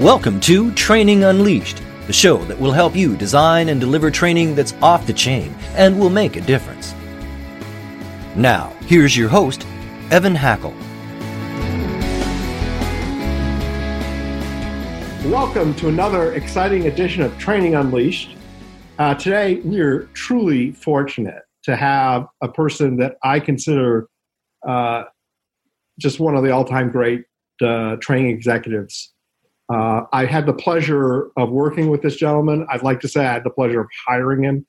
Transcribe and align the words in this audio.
Welcome 0.00 0.40
to 0.40 0.72
Training 0.72 1.24
Unleashed, 1.24 1.82
the 2.06 2.12
show 2.14 2.38
that 2.44 2.58
will 2.58 2.72
help 2.72 2.96
you 2.96 3.18
design 3.18 3.68
and 3.68 3.78
deliver 3.78 4.10
training 4.10 4.54
that's 4.54 4.72
off 4.80 5.06
the 5.06 5.12
chain 5.12 5.54
and 5.74 6.00
will 6.00 6.08
make 6.08 6.36
a 6.36 6.40
difference. 6.40 6.94
Now, 8.34 8.72
here's 8.86 9.14
your 9.14 9.28
host, 9.28 9.66
Evan 10.10 10.34
Hackel. 10.34 10.72
Welcome 15.30 15.74
to 15.74 15.88
another 15.88 16.32
exciting 16.32 16.86
edition 16.86 17.20
of 17.20 17.36
Training 17.36 17.74
Unleashed. 17.74 18.36
Uh, 18.98 19.14
today, 19.16 19.56
we 19.56 19.80
are 19.80 20.04
truly 20.14 20.72
fortunate 20.72 21.42
to 21.64 21.76
have 21.76 22.26
a 22.40 22.48
person 22.48 22.96
that 22.96 23.16
I 23.22 23.38
consider 23.38 24.08
uh, 24.66 25.04
just 25.98 26.20
one 26.20 26.36
of 26.36 26.42
the 26.42 26.52
all 26.52 26.64
time 26.64 26.90
great 26.90 27.26
uh, 27.60 27.96
training 27.96 28.30
executives 28.30 29.12
uh, 29.70 30.02
I 30.12 30.24
had 30.24 30.46
the 30.46 30.52
pleasure 30.52 31.30
of 31.36 31.50
working 31.50 31.90
with 31.90 32.02
this 32.02 32.16
gentleman. 32.16 32.66
I'd 32.68 32.82
like 32.82 33.00
to 33.00 33.08
say 33.08 33.24
I 33.24 33.32
had 33.32 33.44
the 33.44 33.50
pleasure 33.50 33.80
of 33.80 33.88
hiring 34.06 34.42
him, 34.42 34.66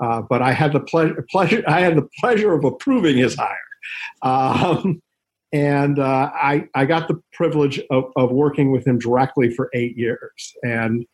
uh, 0.00 0.22
but 0.22 0.42
I 0.42 0.52
had 0.52 0.72
the 0.72 0.80
pleasure, 0.80 1.26
pleasure. 1.30 1.64
I 1.66 1.80
had 1.80 1.96
the 1.96 2.08
pleasure 2.20 2.52
of 2.52 2.64
approving 2.64 3.16
his 3.16 3.36
hire, 3.36 3.56
um, 4.22 5.02
and 5.52 5.98
uh, 5.98 6.30
I 6.32 6.68
I 6.74 6.84
got 6.84 7.08
the 7.08 7.20
privilege 7.32 7.80
of, 7.90 8.04
of 8.16 8.30
working 8.30 8.70
with 8.70 8.86
him 8.86 8.98
directly 8.98 9.50
for 9.50 9.70
eight 9.74 9.96
years. 9.96 10.54
And 10.62 11.04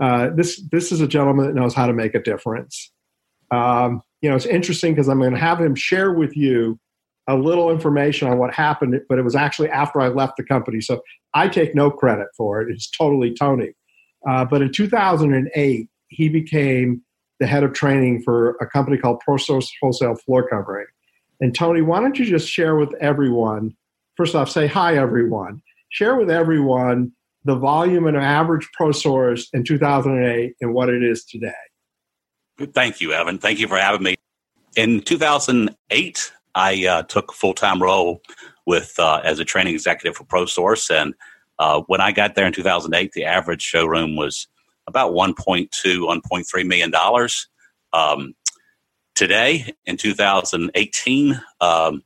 uh, 0.00 0.30
this 0.30 0.62
this 0.72 0.90
is 0.90 1.02
a 1.02 1.06
gentleman 1.06 1.46
that 1.46 1.54
knows 1.54 1.74
how 1.74 1.86
to 1.86 1.92
make 1.92 2.14
a 2.14 2.22
difference. 2.22 2.92
Um, 3.50 4.00
you 4.22 4.30
know, 4.30 4.36
it's 4.36 4.46
interesting 4.46 4.94
because 4.94 5.08
I'm 5.08 5.18
going 5.18 5.32
to 5.32 5.38
have 5.38 5.60
him 5.60 5.74
share 5.74 6.12
with 6.12 6.34
you 6.34 6.78
a 7.28 7.36
little 7.36 7.70
information 7.70 8.28
on 8.28 8.38
what 8.38 8.54
happened, 8.54 9.00
but 9.08 9.18
it 9.18 9.22
was 9.22 9.34
actually 9.34 9.68
after 9.68 10.00
I 10.00 10.08
left 10.08 10.36
the 10.36 10.44
company. 10.44 10.80
So 10.80 11.02
I 11.34 11.48
take 11.48 11.74
no 11.74 11.90
credit 11.90 12.28
for 12.36 12.62
it. 12.62 12.70
It's 12.70 12.90
totally 12.90 13.34
Tony. 13.34 13.72
Uh, 14.28 14.44
but 14.44 14.62
in 14.62 14.72
2008, 14.72 15.88
he 16.08 16.28
became 16.28 17.02
the 17.40 17.46
head 17.46 17.62
of 17.62 17.72
training 17.72 18.22
for 18.22 18.56
a 18.60 18.66
company 18.66 18.96
called 18.96 19.20
ProSource 19.28 19.68
Wholesale 19.80 20.16
Floor 20.16 20.48
Covering. 20.48 20.86
And 21.40 21.54
Tony, 21.54 21.82
why 21.82 22.00
don't 22.00 22.18
you 22.18 22.24
just 22.24 22.48
share 22.48 22.76
with 22.76 22.94
everyone? 22.94 23.76
First 24.16 24.34
off, 24.34 24.50
say 24.50 24.66
hi, 24.66 24.96
everyone. 24.96 25.62
Share 25.90 26.16
with 26.16 26.30
everyone 26.30 27.12
the 27.44 27.56
volume 27.56 28.06
and 28.06 28.16
average 28.16 28.68
ProSource 28.78 29.46
in 29.52 29.64
2008 29.64 30.54
and 30.60 30.74
what 30.74 30.88
it 30.88 31.02
is 31.02 31.24
today. 31.24 31.52
Thank 32.72 33.00
you, 33.00 33.12
Evan. 33.12 33.38
Thank 33.38 33.58
you 33.58 33.68
for 33.68 33.76
having 33.76 34.02
me. 34.02 34.16
In 34.76 35.00
2008, 35.00 36.32
I 36.56 36.86
uh, 36.86 37.02
took 37.02 37.30
a 37.30 37.34
full 37.34 37.54
time 37.54 37.80
role 37.80 38.22
with 38.64 38.94
uh, 38.98 39.20
as 39.22 39.38
a 39.38 39.44
training 39.44 39.74
executive 39.74 40.16
for 40.16 40.24
ProSource, 40.24 40.90
and 40.90 41.14
uh, 41.58 41.82
when 41.86 42.00
I 42.00 42.10
got 42.12 42.34
there 42.34 42.46
in 42.46 42.52
2008, 42.52 43.12
the 43.12 43.24
average 43.24 43.62
showroom 43.62 44.16
was 44.16 44.48
about 44.86 45.12
1.2, 45.12 45.68
1.3 45.70 46.66
million 46.66 46.90
dollars. 46.90 47.48
Um, 47.92 48.34
today, 49.14 49.74
in 49.84 49.98
2018, 49.98 51.40
um, 51.60 52.02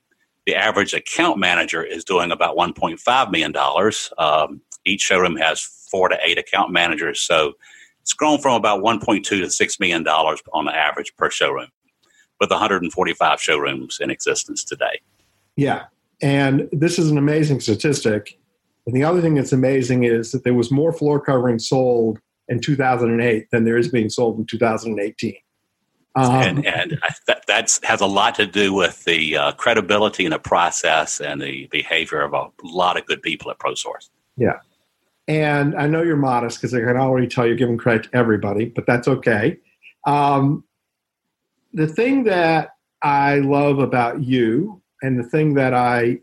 the 0.47 0.57
average 0.57 0.95
account 0.95 1.39
manager 1.39 1.83
is 1.83 2.05
doing 2.05 2.33
about 2.33 2.57
1.5 2.57 3.31
million 3.31 3.53
dollars. 3.53 4.13
Um, 4.19 4.63
each 4.85 5.03
showroom 5.03 5.37
has 5.37 5.61
four 5.61 6.09
to 6.09 6.19
eight 6.25 6.39
account 6.39 6.73
managers, 6.73 7.21
so 7.21 7.53
it's 8.01 8.15
grown 8.15 8.41
from 8.41 8.55
about 8.55 8.83
1.2 8.83 9.23
to 9.25 9.49
6 9.49 9.81
million 9.81 10.03
dollars 10.03 10.43
on 10.53 10.65
the 10.65 10.75
average 10.75 11.15
per 11.17 11.31
showroom 11.31 11.69
with 12.41 12.51
145 12.51 13.41
showrooms 13.41 13.99
in 14.01 14.11
existence 14.11 14.65
today. 14.65 15.01
Yeah. 15.57 15.85
And 16.23 16.69
this 16.73 16.99
is 16.99 17.11
an 17.11 17.19
amazing 17.19 17.61
statistic. 17.61 18.39
And 18.87 18.97
the 18.97 19.05
other 19.05 19.21
thing 19.21 19.35
that's 19.35 19.53
amazing 19.53 20.05
is 20.05 20.33
that 20.33 20.45
there 20.45 20.55
was 20.55 20.71
more 20.71 20.93
floor 20.93 21.21
covering 21.21 21.59
sold 21.59 22.19
in 22.49 22.61
2008 22.61 23.51
than 23.51 23.65
there 23.65 23.77
is 23.77 23.89
being 23.89 24.09
sold 24.09 24.39
in 24.39 24.47
2018. 24.47 25.35
Um, 26.17 26.33
and 26.33 26.67
and 26.67 26.99
that 27.29 27.47
that's, 27.47 27.79
has 27.85 28.01
a 28.01 28.07
lot 28.07 28.35
to 28.35 28.47
do 28.47 28.73
with 28.75 29.05
the 29.05 29.37
uh, 29.37 29.53
credibility 29.53 30.25
and 30.25 30.33
the 30.33 30.41
process 30.41 31.21
and 31.21 31.41
the 31.41 31.69
behavior 31.71 32.21
of 32.21 32.35
a 32.35 32.49
lot 32.65 32.97
of 32.97 33.07
good 33.07 33.23
people 33.23 33.51
at 33.51 33.59
ProSource. 33.59 34.09
Yeah. 34.37 34.59
And 35.29 35.77
I 35.77 35.87
know 35.87 36.03
you're 36.03 36.17
modest 36.17 36.59
because 36.59 36.75
I 36.75 36.81
can 36.81 36.97
already 36.97 37.29
tell 37.29 37.47
you're 37.47 37.55
giving 37.55 37.79
credit 37.79 38.11
to 38.11 38.17
everybody, 38.17 38.65
but 38.65 38.87
that's 38.87 39.07
okay. 39.07 39.59
Um, 40.05 40.65
the 41.73 41.87
thing 41.87 42.25
that 42.25 42.71
I 43.03 43.37
love 43.37 43.79
about 43.79 44.23
you, 44.23 44.83
and 45.03 45.19
the 45.19 45.29
thing 45.29 45.55
that 45.55 45.75
I 45.75 46.19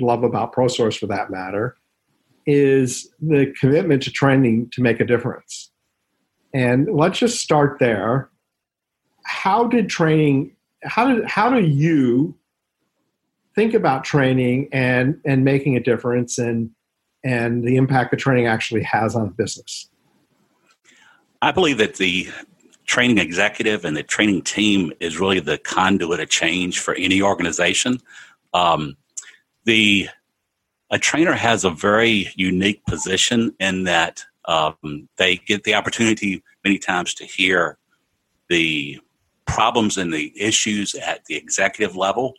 love 0.00 0.24
about 0.24 0.54
ProSource 0.54 0.98
for 0.98 1.06
that 1.06 1.30
matter, 1.30 1.76
is 2.46 3.08
the 3.20 3.54
commitment 3.58 4.02
to 4.02 4.10
training 4.10 4.68
to 4.72 4.82
make 4.82 5.00
a 5.00 5.04
difference. 5.04 5.70
And 6.52 6.88
let's 6.92 7.18
just 7.18 7.40
start 7.40 7.78
there. 7.78 8.30
How 9.24 9.66
did 9.66 9.88
training? 9.88 10.56
How 10.82 11.14
did 11.14 11.24
how 11.26 11.48
do 11.48 11.60
you 11.60 12.36
think 13.54 13.74
about 13.74 14.04
training 14.04 14.68
and 14.72 15.20
and 15.24 15.44
making 15.44 15.76
a 15.76 15.80
difference 15.80 16.38
and 16.38 16.70
and 17.24 17.62
the 17.62 17.76
impact 17.76 18.10
that 18.10 18.18
training 18.18 18.46
actually 18.46 18.82
has 18.82 19.14
on 19.14 19.30
business? 19.30 19.88
I 21.40 21.52
believe 21.52 21.78
that 21.78 21.96
the 21.96 22.28
training 22.86 23.18
executive 23.18 23.84
and 23.84 23.96
the 23.96 24.02
training 24.02 24.42
team 24.42 24.92
is 25.00 25.18
really 25.18 25.40
the 25.40 25.58
conduit 25.58 26.20
of 26.20 26.28
change 26.28 26.80
for 26.80 26.94
any 26.94 27.22
organization. 27.22 27.98
Um, 28.54 28.96
the 29.64 30.08
a 30.90 30.98
trainer 30.98 31.32
has 31.32 31.64
a 31.64 31.70
very 31.70 32.28
unique 32.36 32.84
position 32.84 33.54
in 33.58 33.84
that 33.84 34.22
um, 34.44 35.08
they 35.16 35.36
get 35.36 35.64
the 35.64 35.74
opportunity 35.74 36.42
many 36.64 36.78
times 36.78 37.14
to 37.14 37.24
hear 37.24 37.78
the 38.50 39.00
problems 39.46 39.96
and 39.96 40.12
the 40.12 40.32
issues 40.38 40.94
at 40.94 41.24
the 41.24 41.34
executive 41.34 41.96
level, 41.96 42.34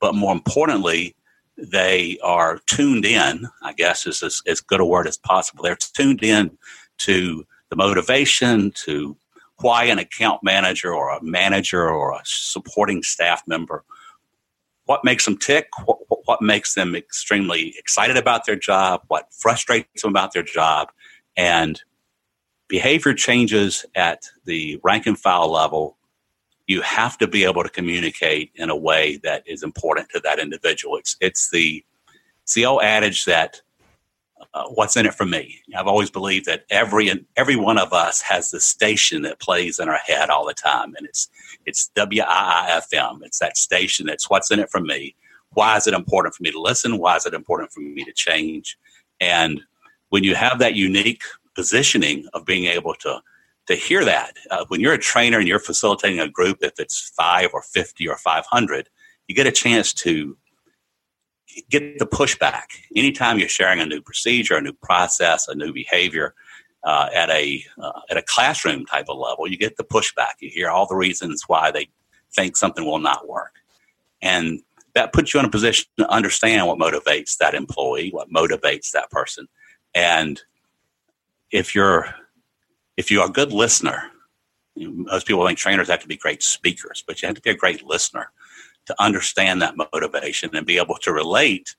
but 0.00 0.14
more 0.14 0.32
importantly, 0.32 1.16
they 1.56 2.18
are 2.22 2.58
tuned 2.66 3.04
in. 3.04 3.46
I 3.62 3.72
guess 3.72 4.06
is 4.06 4.22
as, 4.22 4.42
as 4.46 4.60
good 4.60 4.80
a 4.80 4.84
word 4.84 5.06
as 5.06 5.16
possible. 5.16 5.62
They're 5.62 5.76
tuned 5.76 6.22
in 6.22 6.56
to 6.98 7.44
the 7.70 7.76
motivation, 7.76 8.70
to 8.84 9.16
why 9.58 9.84
an 9.84 9.98
account 9.98 10.42
manager 10.42 10.92
or 10.92 11.10
a 11.10 11.22
manager 11.22 11.88
or 11.88 12.12
a 12.12 12.20
supporting 12.24 13.02
staff 13.02 13.42
member 13.46 13.84
what 14.86 15.04
makes 15.04 15.24
them 15.24 15.36
tick? 15.36 15.68
What, 15.84 15.98
what, 16.26 16.42
makes 16.42 16.74
them 16.74 16.94
extremely 16.94 17.74
excited 17.78 18.16
about 18.16 18.44
their 18.46 18.56
job? 18.56 19.02
What 19.08 19.32
frustrates 19.32 20.02
them 20.02 20.10
about 20.10 20.32
their 20.32 20.42
job? 20.42 20.90
And 21.36 21.80
behavior 22.68 23.14
changes 23.14 23.86
at 23.94 24.28
the 24.44 24.78
rank 24.82 25.06
and 25.06 25.18
file 25.18 25.50
level. 25.50 25.96
You 26.66 26.82
have 26.82 27.18
to 27.18 27.26
be 27.26 27.44
able 27.44 27.62
to 27.62 27.68
communicate 27.68 28.50
in 28.54 28.70
a 28.70 28.76
way 28.76 29.18
that 29.22 29.42
is 29.46 29.62
important 29.62 30.08
to 30.10 30.20
that 30.20 30.38
individual. 30.38 30.96
It's 30.96 31.16
it's 31.20 31.50
the 31.50 31.84
it's 32.42 32.54
the 32.54 32.66
old 32.66 32.82
adage 32.82 33.24
that 33.26 33.60
uh, 34.52 34.64
what's 34.68 34.96
in 34.96 35.06
it 35.06 35.14
for 35.14 35.26
me. 35.26 35.60
I've 35.76 35.86
always 35.86 36.10
believed 36.10 36.46
that 36.46 36.64
every 36.70 37.10
every 37.36 37.56
one 37.56 37.78
of 37.78 37.92
us 37.92 38.20
has 38.22 38.50
the 38.50 38.60
station 38.60 39.22
that 39.22 39.40
plays 39.40 39.78
in 39.78 39.88
our 39.88 39.98
head 39.98 40.30
all 40.30 40.46
the 40.46 40.54
time, 40.54 40.94
and 40.96 41.06
it's 41.06 41.28
it's 41.66 41.90
WIIFM. 41.96 43.20
It's 43.22 43.38
that 43.38 43.56
station 43.56 44.06
that's 44.06 44.30
what's 44.30 44.50
in 44.50 44.60
it 44.60 44.70
for 44.70 44.80
me. 44.80 45.14
Why 45.50 45.76
is 45.76 45.86
it 45.86 45.94
important 45.94 46.34
for 46.34 46.42
me 46.42 46.50
to 46.50 46.60
listen? 46.60 46.98
Why 46.98 47.16
is 47.16 47.26
it 47.26 47.34
important 47.34 47.72
for 47.72 47.80
me 47.80 48.04
to 48.04 48.12
change? 48.12 48.76
And 49.20 49.60
when 50.10 50.24
you 50.24 50.34
have 50.34 50.58
that 50.58 50.74
unique 50.74 51.22
positioning 51.54 52.26
of 52.34 52.44
being 52.44 52.66
able 52.66 52.94
to 52.94 53.20
to 53.66 53.74
hear 53.74 54.04
that, 54.04 54.36
uh, 54.50 54.64
when 54.68 54.80
you're 54.80 54.92
a 54.92 54.98
trainer 54.98 55.38
and 55.38 55.48
you're 55.48 55.58
facilitating 55.58 56.20
a 56.20 56.28
group, 56.28 56.58
if 56.60 56.78
it's 56.78 57.12
five 57.16 57.50
or 57.54 57.62
fifty 57.62 58.06
or 58.08 58.16
five 58.16 58.44
hundred, 58.46 58.88
you 59.26 59.34
get 59.34 59.46
a 59.46 59.52
chance 59.52 59.92
to 59.94 60.36
get 61.70 61.98
the 61.98 62.06
pushback. 62.06 62.64
Anytime 62.94 63.38
you're 63.38 63.48
sharing 63.48 63.80
a 63.80 63.86
new 63.86 64.00
procedure, 64.00 64.56
a 64.56 64.60
new 64.60 64.72
process, 64.72 65.48
a 65.48 65.54
new 65.54 65.72
behavior 65.72 66.34
uh, 66.84 67.08
at 67.14 67.30
a 67.30 67.64
uh, 67.82 68.00
at 68.10 68.16
a 68.16 68.22
classroom 68.22 68.84
type 68.86 69.06
of 69.08 69.18
level, 69.18 69.48
you 69.48 69.56
get 69.56 69.76
the 69.76 69.84
pushback. 69.84 70.34
You 70.40 70.50
hear 70.50 70.70
all 70.70 70.86
the 70.86 70.96
reasons 70.96 71.44
why 71.46 71.70
they 71.70 71.88
think 72.34 72.56
something 72.56 72.84
will 72.84 72.98
not 72.98 73.28
work, 73.28 73.54
and 74.20 74.60
that 74.94 75.12
puts 75.12 75.34
you 75.34 75.40
in 75.40 75.46
a 75.46 75.50
position 75.50 75.86
to 75.98 76.08
understand 76.10 76.66
what 76.66 76.78
motivates 76.78 77.36
that 77.38 77.54
employee, 77.54 78.10
what 78.10 78.30
motivates 78.30 78.92
that 78.92 79.10
person, 79.10 79.48
and 79.94 80.42
if 81.50 81.74
you're 81.74 82.14
if 82.96 83.10
you're 83.10 83.26
a 83.26 83.30
good 83.30 83.52
listener, 83.52 84.10
most 84.76 85.26
people 85.26 85.46
think 85.46 85.58
trainers 85.58 85.88
have 85.88 86.00
to 86.00 86.08
be 86.08 86.16
great 86.16 86.42
speakers, 86.42 87.02
but 87.06 87.20
you 87.20 87.26
have 87.26 87.36
to 87.36 87.42
be 87.42 87.50
a 87.50 87.56
great 87.56 87.84
listener 87.84 88.30
to 88.86 89.02
understand 89.02 89.62
that 89.62 89.76
motivation 89.76 90.54
and 90.54 90.66
be 90.66 90.78
able 90.78 90.96
to 90.96 91.12
relate 91.12 91.74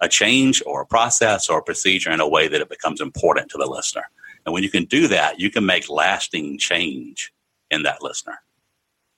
a 0.00 0.08
change 0.08 0.62
or 0.66 0.82
a 0.82 0.86
process 0.86 1.48
or 1.48 1.58
a 1.58 1.62
procedure 1.62 2.10
in 2.10 2.20
a 2.20 2.28
way 2.28 2.48
that 2.48 2.60
it 2.60 2.68
becomes 2.68 3.00
important 3.00 3.50
to 3.50 3.58
the 3.58 3.66
listener. 3.66 4.04
And 4.44 4.52
when 4.52 4.62
you 4.62 4.70
can 4.70 4.84
do 4.84 5.08
that, 5.08 5.40
you 5.40 5.50
can 5.50 5.64
make 5.64 5.88
lasting 5.88 6.58
change 6.58 7.32
in 7.70 7.82
that 7.84 8.02
listener. 8.02 8.38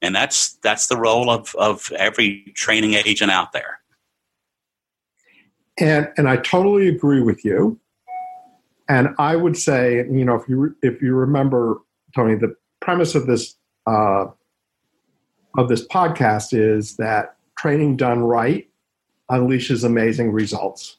And 0.02 0.14
that's 0.14 0.54
that's 0.62 0.86
the 0.88 0.96
role 0.96 1.30
of, 1.30 1.54
of 1.56 1.90
every 1.96 2.52
training 2.54 2.94
agent 2.94 3.30
out 3.30 3.52
there. 3.52 3.80
And 5.78 6.08
and 6.16 6.28
I 6.28 6.36
totally 6.36 6.88
agree 6.88 7.22
with 7.22 7.44
you. 7.44 7.80
and 8.88 9.08
I 9.18 9.36
would 9.36 9.56
say, 9.56 9.96
you 9.96 10.24
know, 10.24 10.34
if 10.36 10.48
you 10.48 10.76
if 10.82 11.02
you 11.02 11.14
remember, 11.14 11.78
Tony, 12.14 12.36
the 12.36 12.54
premise 12.80 13.14
of 13.14 13.26
this 13.26 13.54
uh, 13.86 14.26
of 15.56 15.68
this 15.68 15.86
podcast 15.86 16.52
is 16.52 16.96
that 16.96 17.36
training 17.56 17.96
done 17.96 18.20
right 18.20 18.68
unleashes 19.30 19.84
amazing 19.84 20.30
results. 20.32 20.98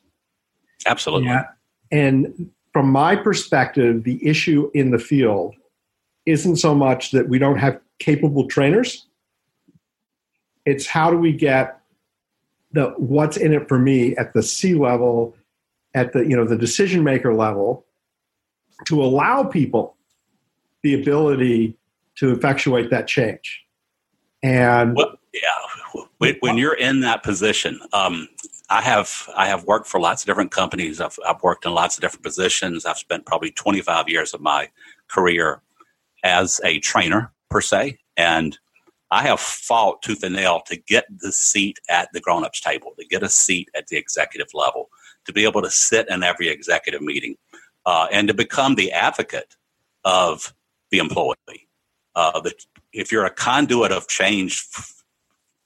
Absolutely. 0.86 1.28
Yeah. 1.28 1.46
And 1.92 2.50
from 2.74 2.92
my 2.92 3.16
perspective, 3.16 4.04
the 4.04 4.26
issue 4.26 4.70
in 4.74 4.92
the 4.92 5.00
field 5.00 5.56
isn't 6.26 6.58
so 6.58 6.76
much 6.76 7.12
that 7.12 7.30
we 7.30 7.40
don't 7.40 7.58
have 7.58 7.80
capable 8.00 8.48
trainers. 8.48 9.08
It's 10.66 10.86
how 10.86 11.10
do 11.10 11.18
we 11.18 11.32
get 11.32 11.80
the 12.74 12.94
what's 12.98 13.38
in 13.38 13.54
it 13.54 13.68
for 13.68 13.80
me 13.80 14.16
at 14.18 14.34
the 14.34 14.44
C 14.44 14.76
level, 14.76 15.36
at 15.94 16.12
the 16.12 16.20
you 16.20 16.36
know 16.36 16.46
the 16.46 16.58
decision 16.58 17.04
maker 17.04 17.34
level, 17.34 17.86
to 18.88 19.02
allow 19.02 19.44
people 19.44 19.96
the 20.84 20.94
ability 20.94 21.78
to 22.18 22.32
effectuate 22.32 22.90
that 22.90 23.08
change. 23.08 23.67
And 24.54 24.96
well, 24.96 25.18
yeah, 25.34 26.32
when, 26.42 26.58
you're 26.58 26.74
in 26.74 27.02
that 27.02 27.24
position, 27.24 27.80
um, 27.94 28.28
I 28.70 28.82
have 28.82 29.30
I 29.36 29.48
have 29.48 29.64
worked 29.64 29.88
for 29.88 30.00
lots 30.00 30.24
of 30.24 30.28
different 30.28 30.52
companies. 30.52 31.00
I've, 31.00 31.18
I've 31.26 31.42
worked 31.42 31.66
in 31.66 31.74
lots 31.74 31.98
of 31.98 32.02
different 32.02 32.24
positions. 32.24 32.86
I've 32.86 32.98
spent 32.98 33.26
probably 33.26 33.52
25 33.52 34.10
years 34.10 34.34
of 34.34 34.42
my 34.42 34.70
career 35.08 35.62
as 36.24 36.60
a 36.64 36.80
trainer 36.80 37.32
per 37.50 37.62
se, 37.62 38.00
and 38.18 38.58
I 39.10 39.24
have 39.24 39.40
fought 39.40 40.02
tooth 40.02 40.24
and 40.24 40.36
nail 40.36 40.62
to 40.68 40.76
get 40.76 41.06
the 41.20 41.32
seat 41.32 41.80
at 41.90 42.10
the 42.12 42.20
grown-ups 42.20 42.60
table, 42.60 42.94
to 43.00 43.06
get 43.06 43.24
a 43.24 43.30
seat 43.30 43.70
at 43.74 43.88
the 43.88 43.96
executive 43.96 44.50
level, 44.54 44.90
to 45.26 45.32
be 45.32 45.46
able 45.46 45.62
to 45.62 45.72
sit 45.72 46.10
in 46.10 46.24
every 46.24 46.50
executive 46.50 47.02
meeting, 47.02 47.38
uh, 47.86 48.08
and 48.12 48.28
to 48.28 48.34
become 48.34 48.76
the 48.76 48.92
advocate 48.92 49.56
of 50.04 50.54
the 50.92 50.98
employee. 50.98 51.36
Uh, 52.16 52.42
the, 52.42 52.54
if 52.94 53.12
you're 53.12 53.26
a 53.26 53.32
conduit 53.32 53.92
of 53.92 54.08
change 54.08 54.66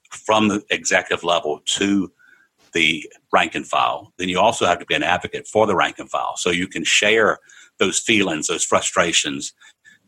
from 0.09 0.47
the 0.47 0.63
executive 0.69 1.23
level 1.23 1.62
to 1.65 2.12
the 2.73 3.09
rank 3.33 3.56
and 3.56 3.68
file, 3.68 4.13
then 4.18 4.29
you 4.29 4.39
also 4.39 4.65
have 4.65 4.79
to 4.79 4.85
be 4.85 4.95
an 4.95 5.03
advocate 5.03 5.47
for 5.47 5.68
the 5.68 5.75
rank 5.75 6.00
and 6.00 6.09
file. 6.09 6.35
So 6.38 6.50
you 6.50 6.68
can 6.68 6.83
share 6.83 7.39
those 7.79 8.00
feelings, 8.00 8.47
those 8.47 8.63
frustrations 8.63 9.53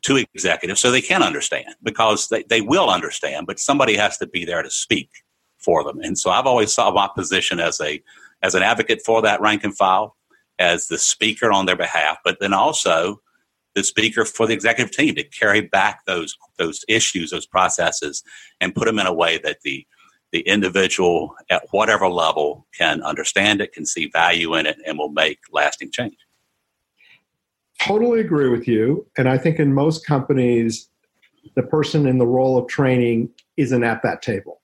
to 0.03 0.17
executives 0.17 0.81
so 0.81 0.91
they 0.91 1.01
can 1.01 1.23
understand 1.23 1.75
because 1.81 2.29
they, 2.29 2.43
they 2.43 2.61
will 2.61 2.89
understand, 2.89 3.47
but 3.47 3.59
somebody 3.59 3.95
has 3.95 4.17
to 4.17 4.27
be 4.27 4.45
there 4.45 4.61
to 4.61 4.69
speak 4.69 5.09
for 5.57 5.83
them. 5.83 5.99
And 6.01 6.17
so 6.17 6.29
I've 6.29 6.45
always 6.45 6.73
saw 6.73 6.91
my 6.91 7.09
position 7.13 7.59
as 7.59 7.79
a 7.81 8.01
as 8.41 8.55
an 8.55 8.63
advocate 8.63 9.01
for 9.05 9.21
that 9.21 9.39
rank 9.39 9.63
and 9.63 9.75
file, 9.75 10.17
as 10.59 10.87
the 10.87 10.97
speaker 10.97 11.49
on 11.51 11.65
their 11.65 11.77
behalf, 11.77 12.17
but 12.25 12.41
then 12.41 12.53
also 12.53 13.21
the 13.75 13.83
speaker 13.83 14.25
for 14.25 14.45
the 14.47 14.53
executive 14.53 14.95
team 14.95 15.15
to 15.15 15.23
carry 15.23 15.61
back 15.61 16.05
those 16.05 16.37
those 16.57 16.83
issues, 16.87 17.31
those 17.31 17.45
processes, 17.45 18.23
and 18.61 18.75
put 18.75 18.85
them 18.85 18.99
in 18.99 19.05
a 19.05 19.13
way 19.13 19.37
that 19.39 19.61
the 19.63 19.85
the 20.31 20.41
individual 20.41 21.35
at 21.49 21.63
whatever 21.71 22.07
level 22.07 22.65
can 22.77 23.01
understand 23.03 23.61
it, 23.61 23.71
can 23.71 23.85
see 23.85 24.07
value 24.07 24.55
in 24.55 24.65
it, 24.65 24.77
and 24.85 24.97
will 24.97 25.11
make 25.11 25.39
lasting 25.51 25.91
change. 25.91 26.17
Totally 27.81 28.19
agree 28.19 28.49
with 28.49 28.67
you. 28.67 29.05
And 29.17 29.29
I 29.29 29.37
think 29.37 29.59
in 29.59 29.73
most 29.73 30.05
companies, 30.05 30.89
the 31.55 31.63
person 31.63 32.07
in 32.07 32.17
the 32.17 32.25
role 32.25 32.57
of 32.57 32.67
training 32.67 33.29
isn't 33.57 33.83
at 33.83 34.01
that 34.03 34.21
table. 34.21 34.61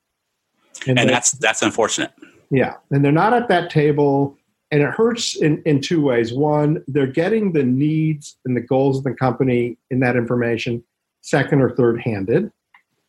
And, 0.87 0.97
and 0.97 1.09
that's 1.09 1.33
that's 1.33 1.61
unfortunate. 1.61 2.11
Yeah. 2.49 2.75
And 2.89 3.03
they're 3.03 3.11
not 3.11 3.33
at 3.33 3.47
that 3.49 3.69
table. 3.69 4.37
And 4.71 4.83
it 4.83 4.89
hurts 4.89 5.35
in, 5.35 5.63
in 5.65 5.81
two 5.81 6.01
ways. 6.01 6.31
One, 6.31 6.83
they're 6.87 7.07
getting 7.07 7.53
the 7.53 7.63
needs 7.63 8.37
and 8.45 8.55
the 8.55 8.61
goals 8.61 8.99
of 8.99 9.03
the 9.03 9.13
company 9.13 9.77
in 9.89 9.99
that 10.01 10.15
information 10.15 10.83
second 11.21 11.61
or 11.61 11.71
third 11.75 12.01
handed. 12.01 12.51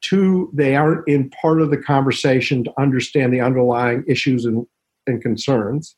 Two, 0.00 0.50
they 0.54 0.74
aren't 0.74 1.06
in 1.06 1.28
part 1.30 1.60
of 1.60 1.70
the 1.70 1.76
conversation 1.76 2.64
to 2.64 2.72
understand 2.80 3.32
the 3.32 3.40
underlying 3.40 4.02
issues 4.08 4.46
and, 4.46 4.66
and 5.06 5.20
concerns. 5.20 5.96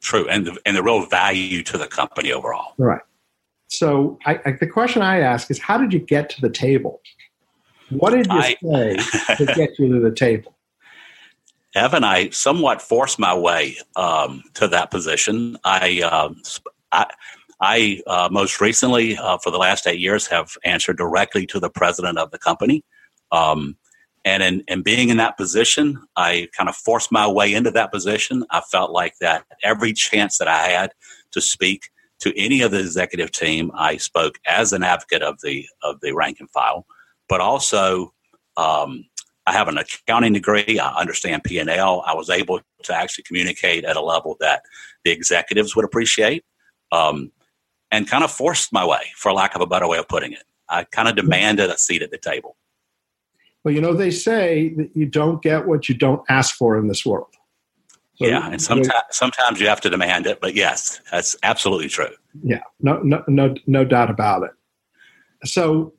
True, 0.00 0.28
and 0.28 0.46
the, 0.46 0.56
and 0.64 0.76
the 0.76 0.82
real 0.82 1.04
value 1.06 1.62
to 1.64 1.76
the 1.76 1.88
company 1.88 2.32
overall. 2.32 2.74
Right. 2.78 3.02
So 3.66 4.18
I, 4.24 4.40
I, 4.46 4.52
the 4.52 4.66
question 4.66 5.02
I 5.02 5.20
ask 5.20 5.50
is, 5.50 5.58
how 5.58 5.78
did 5.78 5.92
you 5.92 5.98
get 5.98 6.30
to 6.30 6.40
the 6.40 6.50
table? 6.50 7.00
What 7.90 8.10
did 8.10 8.26
you 8.26 8.38
I, 8.38 8.56
say 8.62 9.36
to 9.36 9.46
get 9.56 9.78
you 9.78 9.92
to 9.92 10.00
the 10.00 10.14
table? 10.14 10.56
Evan, 11.74 12.02
I 12.02 12.30
somewhat 12.30 12.82
forced 12.82 13.18
my 13.18 13.34
way 13.34 13.76
um, 13.96 14.42
to 14.54 14.66
that 14.68 14.90
position. 14.90 15.56
I, 15.64 16.02
uh, 16.02 16.34
I, 16.90 17.06
I 17.60 18.02
uh, 18.06 18.28
most 18.30 18.60
recently, 18.60 19.16
uh, 19.16 19.38
for 19.38 19.50
the 19.50 19.58
last 19.58 19.86
eight 19.86 20.00
years, 20.00 20.26
have 20.26 20.56
answered 20.64 20.96
directly 20.96 21.46
to 21.46 21.60
the 21.60 21.70
president 21.70 22.18
of 22.18 22.30
the 22.32 22.38
company. 22.38 22.84
Um, 23.30 23.76
and 24.24 24.42
in, 24.42 24.64
in 24.66 24.82
being 24.82 25.08
in 25.08 25.16
that 25.18 25.36
position, 25.36 26.02
I 26.16 26.48
kind 26.56 26.68
of 26.68 26.76
forced 26.76 27.12
my 27.12 27.26
way 27.26 27.54
into 27.54 27.70
that 27.70 27.92
position. 27.92 28.44
I 28.50 28.60
felt 28.60 28.90
like 28.90 29.14
that 29.20 29.44
every 29.62 29.92
chance 29.92 30.38
that 30.38 30.48
I 30.48 30.68
had 30.68 30.92
to 31.32 31.40
speak 31.40 31.90
to 32.20 32.38
any 32.38 32.60
of 32.60 32.70
the 32.70 32.80
executive 32.80 33.30
team, 33.30 33.70
I 33.74 33.96
spoke 33.96 34.38
as 34.46 34.72
an 34.72 34.82
advocate 34.82 35.22
of 35.22 35.40
the 35.42 35.66
of 35.82 36.00
the 36.00 36.12
rank 36.12 36.38
and 36.40 36.50
file, 36.50 36.84
but 37.28 37.40
also 37.40 38.12
um, 38.56 39.04
I 39.50 39.52
have 39.52 39.66
an 39.66 39.78
accounting 39.78 40.32
degree. 40.32 40.78
I 40.78 40.94
understand 40.94 41.42
P 41.42 41.58
and 41.58 41.68
L. 41.68 42.04
I 42.06 42.14
was 42.14 42.30
able 42.30 42.60
to 42.84 42.94
actually 42.94 43.24
communicate 43.24 43.84
at 43.84 43.96
a 43.96 44.00
level 44.00 44.36
that 44.38 44.62
the 45.04 45.10
executives 45.10 45.74
would 45.74 45.84
appreciate, 45.84 46.44
um, 46.92 47.32
and 47.90 48.08
kind 48.08 48.22
of 48.22 48.30
forced 48.30 48.72
my 48.72 48.84
way, 48.86 49.10
for 49.16 49.32
lack 49.32 49.56
of 49.56 49.60
a 49.60 49.66
better 49.66 49.88
way 49.88 49.98
of 49.98 50.06
putting 50.06 50.32
it. 50.32 50.44
I 50.68 50.84
kind 50.84 51.08
of 51.08 51.16
demanded 51.16 51.68
a 51.68 51.76
seat 51.76 52.00
at 52.00 52.12
the 52.12 52.18
table. 52.18 52.56
Well, 53.64 53.74
you 53.74 53.80
know, 53.80 53.92
they 53.92 54.12
say 54.12 54.72
that 54.76 54.90
you 54.94 55.06
don't 55.06 55.42
get 55.42 55.66
what 55.66 55.88
you 55.88 55.96
don't 55.96 56.22
ask 56.28 56.54
for 56.54 56.78
in 56.78 56.86
this 56.86 57.04
world. 57.04 57.34
So 58.14 58.26
yeah, 58.26 58.48
and 58.48 58.62
sometimes 58.62 59.02
sometimes 59.10 59.60
you 59.60 59.66
have 59.66 59.80
to 59.80 59.90
demand 59.90 60.28
it, 60.28 60.40
but 60.40 60.54
yes, 60.54 61.00
that's 61.10 61.36
absolutely 61.42 61.88
true. 61.88 62.14
Yeah, 62.44 62.62
no, 62.78 63.00
no, 63.02 63.24
no, 63.26 63.56
no 63.66 63.84
doubt 63.84 64.10
about 64.10 64.44
it. 64.44 64.52
So 65.44 65.94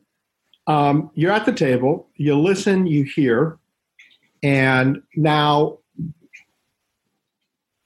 um, 0.67 1.11
you're 1.15 1.31
at 1.31 1.45
the 1.45 1.53
table, 1.53 2.07
you 2.15 2.37
listen, 2.37 2.85
you 2.85 3.03
hear, 3.03 3.57
and 4.43 5.01
now 5.15 5.79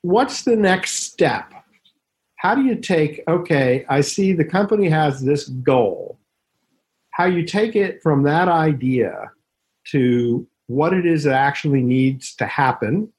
what's 0.01 0.43
the 0.43 0.55
next 0.55 1.03
step? 1.03 1.51
How 2.37 2.53
do 2.53 2.63
you 2.63 2.75
take? 2.75 3.21
Okay, 3.27 3.85
I 3.89 4.01
see 4.01 4.33
the 4.33 4.45
company 4.45 4.87
has 4.89 5.21
this 5.21 5.47
goal. 5.47 6.19
How 7.11 7.25
you 7.25 7.43
take 7.43 7.75
it 7.75 8.03
from 8.03 8.23
that 8.23 8.47
idea 8.47 9.31
to 9.91 10.45
what 10.67 10.93
it 10.93 11.05
is 11.05 11.23
that 11.23 11.33
actually 11.33 11.81
needs 11.81 12.35
to 12.35 12.45
happen, 12.45 13.11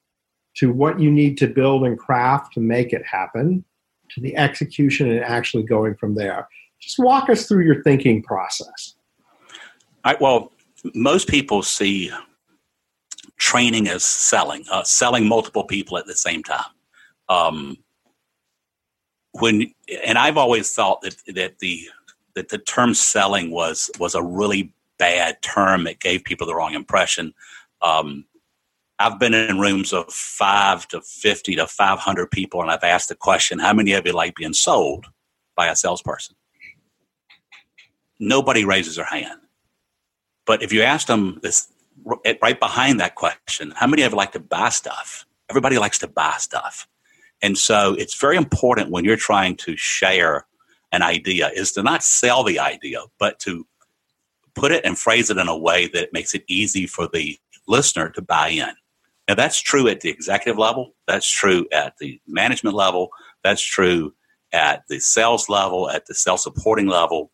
to 0.56 0.72
what 0.72 1.00
you 1.00 1.10
need 1.10 1.38
to 1.38 1.46
build 1.46 1.84
and 1.84 1.98
craft 1.98 2.54
to 2.54 2.60
make 2.60 2.92
it 2.92 3.04
happen, 3.04 3.64
to 4.10 4.20
the 4.20 4.36
execution 4.36 5.10
and 5.10 5.24
actually 5.24 5.62
going 5.62 5.94
from 5.94 6.14
there. 6.14 6.48
Just 6.80 6.98
walk 6.98 7.30
us 7.30 7.46
through 7.46 7.64
your 7.64 7.82
thinking 7.82 8.22
process. 8.22 8.95
I, 10.06 10.16
well, 10.20 10.52
most 10.94 11.26
people 11.28 11.62
see 11.62 12.12
training 13.38 13.88
as 13.88 14.04
selling, 14.04 14.64
uh, 14.70 14.84
selling 14.84 15.26
multiple 15.26 15.64
people 15.64 15.98
at 15.98 16.06
the 16.06 16.14
same 16.14 16.44
time. 16.44 16.70
Um, 17.28 17.78
when 19.32 19.74
and 20.06 20.16
I've 20.16 20.36
always 20.36 20.72
thought 20.72 21.02
that 21.02 21.16
that 21.34 21.58
the 21.58 21.88
that 22.36 22.50
the 22.50 22.58
term 22.58 22.94
selling 22.94 23.50
was 23.50 23.90
was 23.98 24.14
a 24.14 24.22
really 24.22 24.72
bad 24.96 25.42
term. 25.42 25.88
It 25.88 25.98
gave 25.98 26.22
people 26.22 26.46
the 26.46 26.54
wrong 26.54 26.74
impression. 26.74 27.34
Um, 27.82 28.26
I've 29.00 29.18
been 29.18 29.34
in 29.34 29.58
rooms 29.58 29.92
of 29.92 30.10
five 30.10 30.86
to 30.88 31.02
50 31.02 31.56
to 31.56 31.66
500 31.66 32.30
people, 32.30 32.62
and 32.62 32.70
I've 32.70 32.84
asked 32.84 33.10
the 33.10 33.16
question, 33.16 33.58
How 33.58 33.74
many 33.74 33.92
of 33.92 34.06
you 34.06 34.12
like 34.12 34.36
being 34.36 34.54
sold 34.54 35.06
by 35.56 35.66
a 35.66 35.76
salesperson? 35.76 36.36
Nobody 38.18 38.64
raises 38.64 38.96
their 38.96 39.04
hand. 39.04 39.40
But 40.46 40.62
if 40.62 40.72
you 40.72 40.82
ask 40.82 41.06
them 41.06 41.40
this, 41.42 41.68
right 42.04 42.58
behind 42.58 43.00
that 43.00 43.14
question, 43.14 43.72
how 43.76 43.86
many 43.86 44.02
you 44.02 44.08
like 44.08 44.32
to 44.32 44.40
buy 44.40 44.70
stuff? 44.70 45.26
Everybody 45.50 45.78
likes 45.78 45.98
to 45.98 46.08
buy 46.08 46.34
stuff. 46.38 46.88
And 47.42 47.58
so 47.58 47.94
it's 47.94 48.18
very 48.18 48.36
important 48.36 48.90
when 48.90 49.04
you're 49.04 49.16
trying 49.16 49.56
to 49.56 49.76
share 49.76 50.46
an 50.92 51.02
idea 51.02 51.50
is 51.54 51.72
to 51.72 51.82
not 51.82 52.02
sell 52.02 52.44
the 52.44 52.58
idea, 52.58 53.00
but 53.18 53.38
to 53.40 53.66
put 54.54 54.72
it 54.72 54.84
and 54.84 54.98
phrase 54.98 55.30
it 55.30 55.36
in 55.36 55.48
a 55.48 55.56
way 55.56 55.88
that 55.88 56.12
makes 56.12 56.34
it 56.34 56.44
easy 56.48 56.86
for 56.86 57.08
the 57.12 57.38
listener 57.68 58.08
to 58.10 58.22
buy 58.22 58.48
in. 58.48 58.70
Now, 59.28 59.34
that's 59.34 59.60
true 59.60 59.88
at 59.88 60.00
the 60.00 60.08
executive 60.08 60.58
level, 60.58 60.94
that's 61.06 61.28
true 61.28 61.66
at 61.72 61.98
the 61.98 62.20
management 62.26 62.76
level, 62.76 63.10
that's 63.42 63.62
true 63.62 64.14
at 64.52 64.84
the 64.88 65.00
sales 65.00 65.48
level, 65.48 65.90
at 65.90 66.06
the 66.06 66.14
sales 66.14 66.44
supporting 66.44 66.86
level. 66.86 67.32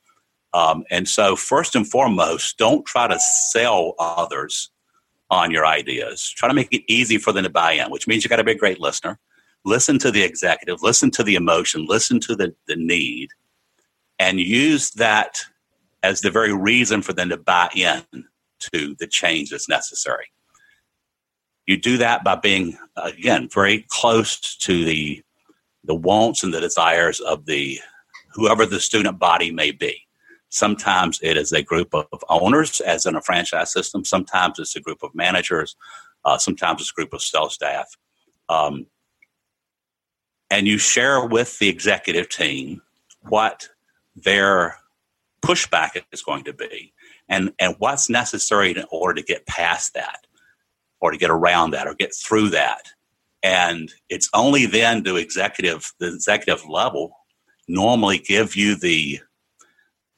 Um, 0.54 0.84
and 0.90 1.08
so, 1.08 1.34
first 1.36 1.74
and 1.74 1.88
foremost, 1.88 2.58
don't 2.58 2.84
try 2.84 3.08
to 3.08 3.18
sell 3.18 3.94
others 3.98 4.70
on 5.30 5.50
your 5.50 5.64
ideas. 5.64 6.28
Try 6.28 6.48
to 6.48 6.54
make 6.54 6.72
it 6.72 6.84
easy 6.88 7.16
for 7.16 7.32
them 7.32 7.44
to 7.44 7.50
buy 7.50 7.72
in, 7.72 7.90
which 7.90 8.06
means 8.06 8.22
you 8.22 8.30
got 8.30 8.36
to 8.36 8.44
be 8.44 8.52
a 8.52 8.56
great 8.58 8.80
listener. 8.80 9.18
Listen 9.64 9.98
to 10.00 10.10
the 10.10 10.22
executive, 10.22 10.82
listen 10.82 11.10
to 11.12 11.22
the 11.22 11.36
emotion, 11.36 11.86
listen 11.86 12.20
to 12.20 12.36
the, 12.36 12.54
the 12.66 12.76
need, 12.76 13.30
and 14.18 14.40
use 14.40 14.90
that 14.92 15.40
as 16.02 16.20
the 16.20 16.30
very 16.30 16.52
reason 16.52 17.00
for 17.00 17.12
them 17.12 17.28
to 17.30 17.36
buy 17.36 17.70
in 17.74 18.04
to 18.58 18.94
the 18.98 19.06
change 19.06 19.50
that's 19.50 19.68
necessary. 19.68 20.26
You 21.66 21.76
do 21.76 21.96
that 21.98 22.24
by 22.24 22.34
being, 22.36 22.76
again, 22.96 23.48
very 23.52 23.86
close 23.88 24.56
to 24.56 24.84
the 24.84 25.22
the 25.84 25.94
wants 25.94 26.44
and 26.44 26.54
the 26.54 26.60
desires 26.60 27.18
of 27.20 27.46
the 27.46 27.80
whoever 28.34 28.64
the 28.66 28.78
student 28.80 29.18
body 29.18 29.50
may 29.50 29.72
be. 29.72 30.06
Sometimes 30.52 31.18
it 31.22 31.38
is 31.38 31.50
a 31.52 31.62
group 31.62 31.94
of 31.94 32.06
owners, 32.28 32.82
as 32.82 33.06
in 33.06 33.16
a 33.16 33.22
franchise 33.22 33.72
system. 33.72 34.04
Sometimes 34.04 34.58
it's 34.58 34.76
a 34.76 34.80
group 34.80 35.02
of 35.02 35.14
managers. 35.14 35.76
Uh, 36.26 36.36
sometimes 36.36 36.82
it's 36.82 36.90
a 36.90 36.94
group 36.94 37.14
of 37.14 37.22
sales 37.22 37.54
staff. 37.54 37.96
Um, 38.50 38.84
and 40.50 40.68
you 40.68 40.76
share 40.76 41.24
with 41.24 41.58
the 41.58 41.70
executive 41.70 42.28
team 42.28 42.82
what 43.30 43.70
their 44.14 44.76
pushback 45.40 46.02
is 46.12 46.22
going 46.22 46.44
to 46.44 46.52
be 46.52 46.92
and, 47.30 47.54
and 47.58 47.74
what's 47.78 48.10
necessary 48.10 48.72
in 48.72 48.84
order 48.90 49.22
to 49.22 49.26
get 49.26 49.46
past 49.46 49.94
that 49.94 50.26
or 51.00 51.12
to 51.12 51.16
get 51.16 51.30
around 51.30 51.70
that 51.70 51.86
or 51.86 51.94
get 51.94 52.14
through 52.14 52.50
that. 52.50 52.90
And 53.42 53.90
it's 54.10 54.28
only 54.34 54.66
then 54.66 55.02
do 55.02 55.16
executive 55.16 55.94
the 55.98 56.12
executive 56.12 56.68
level 56.68 57.16
normally 57.68 58.18
give 58.18 58.54
you 58.54 58.74
the 58.76 59.18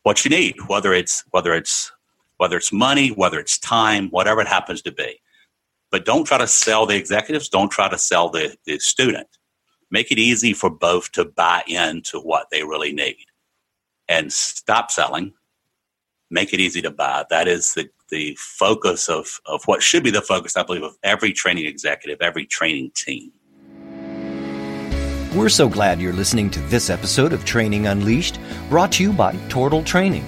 what 0.05 0.25
you 0.25 0.31
need, 0.31 0.55
whether 0.69 0.95
it's 0.95 1.25
whether 1.31 1.53
it's 1.53 1.91
whether 2.37 2.57
it's 2.57 2.73
money, 2.73 3.09
whether 3.09 3.41
it's 3.41 3.59
time, 3.59 4.09
whatever 4.11 4.41
it 4.41 4.47
happens 4.47 4.83
to 4.83 4.93
be. 4.93 5.21
But 5.91 6.05
don't 6.05 6.25
try 6.25 6.39
to 6.39 6.47
sell 6.47 6.87
the 6.87 6.97
executives, 6.97 7.49
don't 7.49 7.71
try 7.71 7.89
to 7.89 7.99
sell 7.99 8.29
the, 8.29 8.57
the 8.65 8.79
student. 8.79 9.29
Make 9.91 10.11
it 10.11 10.19
easy 10.19 10.53
for 10.53 10.69
both 10.69 11.13
to 11.13 11.25
buy 11.25 11.63
into 11.67 12.19
what 12.19 12.49
they 12.51 12.65
really 12.65 12.93
need 12.93 13.27
and 14.09 14.33
stop 14.33 14.91
selling. 14.91 15.33
Make 16.31 16.53
it 16.53 16.61
easy 16.61 16.83
to 16.83 16.91
buy. 16.91 17.25
That 17.31 17.47
is 17.47 17.75
the, 17.75 17.89
the 18.11 18.37
focus 18.41 19.09
of, 19.09 19.41
of 19.47 19.63
what 19.67 19.83
should 19.83 20.03
be 20.03 20.11
the 20.11 20.21
focus, 20.21 20.57
I 20.57 20.65
believe, 20.65 20.83
of 20.83 20.97
every 21.03 21.33
training 21.33 21.67
executive, 21.67 22.21
every 22.21 22.45
training 22.45 22.91
team. 22.95 23.31
We're 25.35 25.49
so 25.49 25.69
glad 25.69 26.01
you're 26.01 26.13
listening 26.13 26.49
to 26.51 26.61
this 26.61 26.89
episode 26.89 27.33
of 27.33 27.45
Training 27.45 27.89
Unleashed, 27.89 28.39
brought 28.69 28.93
to 28.93 29.03
you 29.03 29.13
by 29.13 29.35
Tortal 29.49 29.83
Training. 29.83 30.25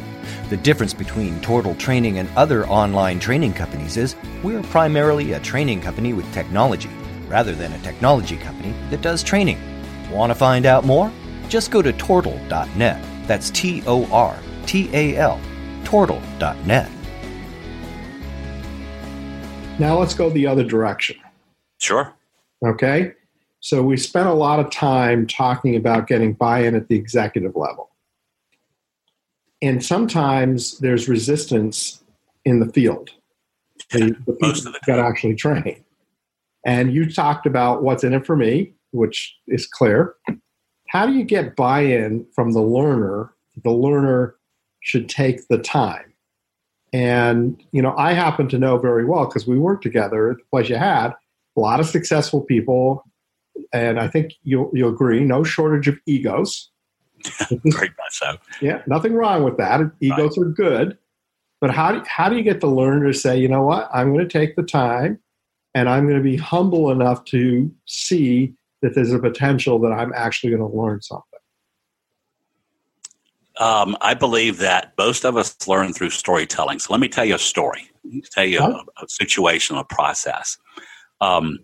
The 0.50 0.56
difference 0.56 0.92
between 0.92 1.40
Tortal 1.42 1.76
Training 1.76 2.18
and 2.18 2.28
other 2.36 2.66
online 2.66 3.20
training 3.20 3.52
companies 3.52 3.96
is 3.96 4.16
we're 4.42 4.64
primarily 4.64 5.34
a 5.34 5.38
training 5.38 5.80
company 5.80 6.12
with 6.12 6.30
technology, 6.34 6.90
rather 7.28 7.54
than 7.54 7.72
a 7.72 7.78
technology 7.82 8.36
company 8.36 8.74
that 8.90 9.00
does 9.00 9.22
training. 9.22 9.60
Want 10.10 10.30
to 10.30 10.34
find 10.34 10.66
out 10.66 10.84
more? 10.84 11.12
Just 11.48 11.70
go 11.70 11.82
to 11.82 11.92
tortal.net. 11.92 13.28
That's 13.28 13.50
T 13.50 13.84
O 13.86 14.10
R 14.10 14.36
T 14.66 14.90
A 14.92 15.16
L, 15.18 15.40
tortal.net. 15.84 16.90
Now 19.78 19.98
let's 20.00 20.14
go 20.14 20.30
the 20.30 20.48
other 20.48 20.64
direction. 20.64 21.16
Sure. 21.78 22.12
Okay. 22.64 23.12
So 23.66 23.82
we 23.82 23.96
spent 23.96 24.28
a 24.28 24.32
lot 24.32 24.60
of 24.60 24.70
time 24.70 25.26
talking 25.26 25.74
about 25.74 26.06
getting 26.06 26.34
buy 26.34 26.60
in 26.60 26.76
at 26.76 26.86
the 26.86 26.94
executive 26.94 27.56
level. 27.56 27.90
And 29.60 29.84
sometimes 29.84 30.78
there's 30.78 31.08
resistance 31.08 32.04
in 32.44 32.60
the 32.60 32.72
field. 32.72 33.10
The, 33.90 34.14
the 34.24 34.34
people 34.34 34.72
got 34.86 35.00
actually 35.00 35.34
train. 35.34 35.84
And 36.64 36.94
you 36.94 37.10
talked 37.10 37.44
about 37.44 37.82
what's 37.82 38.04
in 38.04 38.14
it 38.14 38.24
for 38.24 38.36
me, 38.36 38.72
which 38.92 39.34
is 39.48 39.66
clear. 39.66 40.14
How 40.90 41.04
do 41.04 41.14
you 41.14 41.24
get 41.24 41.56
buy 41.56 41.80
in 41.80 42.24
from 42.36 42.52
the 42.52 42.62
learner? 42.62 43.34
The 43.64 43.72
learner 43.72 44.36
should 44.78 45.08
take 45.08 45.48
the 45.48 45.58
time. 45.58 46.12
And, 46.92 47.60
you 47.72 47.82
know, 47.82 47.96
I 47.98 48.12
happen 48.12 48.46
to 48.50 48.60
know 48.60 48.78
very 48.78 49.04
well 49.04 49.26
because 49.26 49.48
we 49.48 49.58
worked 49.58 49.82
together 49.82 50.30
at 50.30 50.36
the 50.36 50.44
place 50.52 50.68
you 50.68 50.76
had, 50.76 51.14
a 51.56 51.60
lot 51.60 51.80
of 51.80 51.86
successful 51.86 52.42
people. 52.42 53.02
And 53.72 53.98
I 53.98 54.08
think 54.08 54.34
you'll, 54.42 54.70
you'll 54.72 54.90
agree, 54.90 55.24
no 55.24 55.44
shortage 55.44 55.88
of 55.88 55.98
egos. 56.06 56.70
Very 57.50 57.88
much 57.88 58.12
so. 58.12 58.36
Yeah, 58.60 58.82
nothing 58.86 59.14
wrong 59.14 59.42
with 59.42 59.56
that. 59.56 59.80
Egos 60.00 60.38
right. 60.38 60.46
are 60.46 60.50
good. 60.50 60.98
But 61.60 61.70
how 61.70 61.92
do, 61.92 62.02
how 62.06 62.28
do 62.28 62.36
you 62.36 62.42
get 62.42 62.60
the 62.60 62.68
learner 62.68 63.06
to 63.06 63.18
say, 63.18 63.38
you 63.38 63.48
know 63.48 63.62
what, 63.62 63.88
I'm 63.92 64.12
going 64.12 64.28
to 64.28 64.38
take 64.38 64.56
the 64.56 64.62
time 64.62 65.18
and 65.74 65.88
I'm 65.88 66.04
going 66.04 66.18
to 66.18 66.22
be 66.22 66.36
humble 66.36 66.90
enough 66.90 67.24
to 67.26 67.72
see 67.86 68.54
that 68.82 68.94
there's 68.94 69.12
a 69.12 69.18
potential 69.18 69.78
that 69.80 69.92
I'm 69.92 70.12
actually 70.14 70.50
going 70.50 70.70
to 70.70 70.76
learn 70.76 71.00
something? 71.02 71.24
Um, 73.58 73.96
I 74.02 74.14
believe 74.14 74.58
that 74.58 74.92
most 74.98 75.24
of 75.24 75.36
us 75.36 75.66
learn 75.66 75.92
through 75.92 76.10
storytelling. 76.10 76.78
So 76.78 76.92
let 76.92 77.00
me 77.00 77.08
tell 77.08 77.24
you 77.24 77.36
a 77.36 77.38
story, 77.38 77.90
tell 78.30 78.44
you 78.44 78.60
a, 78.60 78.84
a 79.02 79.08
situation, 79.08 79.76
a 79.76 79.84
process. 79.84 80.58
Um, 81.22 81.58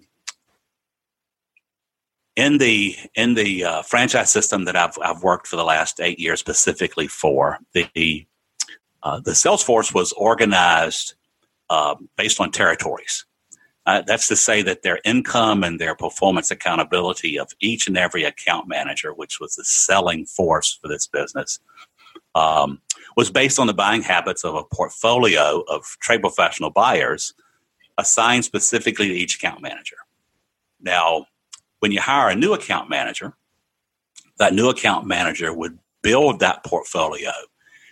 in 2.36 2.58
the 2.58 2.96
in 3.14 3.34
the 3.34 3.64
uh, 3.64 3.82
franchise 3.82 4.30
system 4.30 4.64
that 4.64 4.76
I've 4.76 4.96
I've 5.02 5.22
worked 5.22 5.46
for 5.46 5.56
the 5.56 5.64
last 5.64 6.00
eight 6.00 6.18
years 6.18 6.40
specifically 6.40 7.08
for 7.08 7.58
the 7.72 8.26
uh, 9.02 9.20
the 9.20 9.34
sales 9.34 9.62
force 9.62 9.92
was 9.92 10.12
organized 10.12 11.14
uh, 11.70 11.96
based 12.16 12.40
on 12.40 12.50
territories. 12.50 13.26
Uh, 13.84 14.00
that's 14.06 14.28
to 14.28 14.36
say 14.36 14.62
that 14.62 14.82
their 14.82 15.00
income 15.04 15.64
and 15.64 15.80
their 15.80 15.96
performance 15.96 16.52
accountability 16.52 17.36
of 17.36 17.50
each 17.60 17.88
and 17.88 17.98
every 17.98 18.22
account 18.22 18.68
manager, 18.68 19.12
which 19.12 19.40
was 19.40 19.56
the 19.56 19.64
selling 19.64 20.24
force 20.24 20.78
for 20.80 20.86
this 20.86 21.08
business, 21.08 21.58
um, 22.36 22.80
was 23.16 23.28
based 23.28 23.58
on 23.58 23.66
the 23.66 23.74
buying 23.74 24.02
habits 24.02 24.44
of 24.44 24.54
a 24.54 24.62
portfolio 24.62 25.64
of 25.68 25.84
trade 26.00 26.20
professional 26.20 26.70
buyers 26.70 27.34
assigned 27.98 28.44
specifically 28.44 29.08
to 29.08 29.14
each 29.14 29.34
account 29.34 29.60
manager. 29.60 29.96
Now, 30.80 31.26
when 31.82 31.90
you 31.90 32.00
hire 32.00 32.28
a 32.28 32.36
new 32.36 32.54
account 32.54 32.88
manager, 32.88 33.34
that 34.38 34.54
new 34.54 34.68
account 34.68 35.04
manager 35.04 35.52
would 35.52 35.80
build 36.00 36.38
that 36.38 36.62
portfolio 36.62 37.32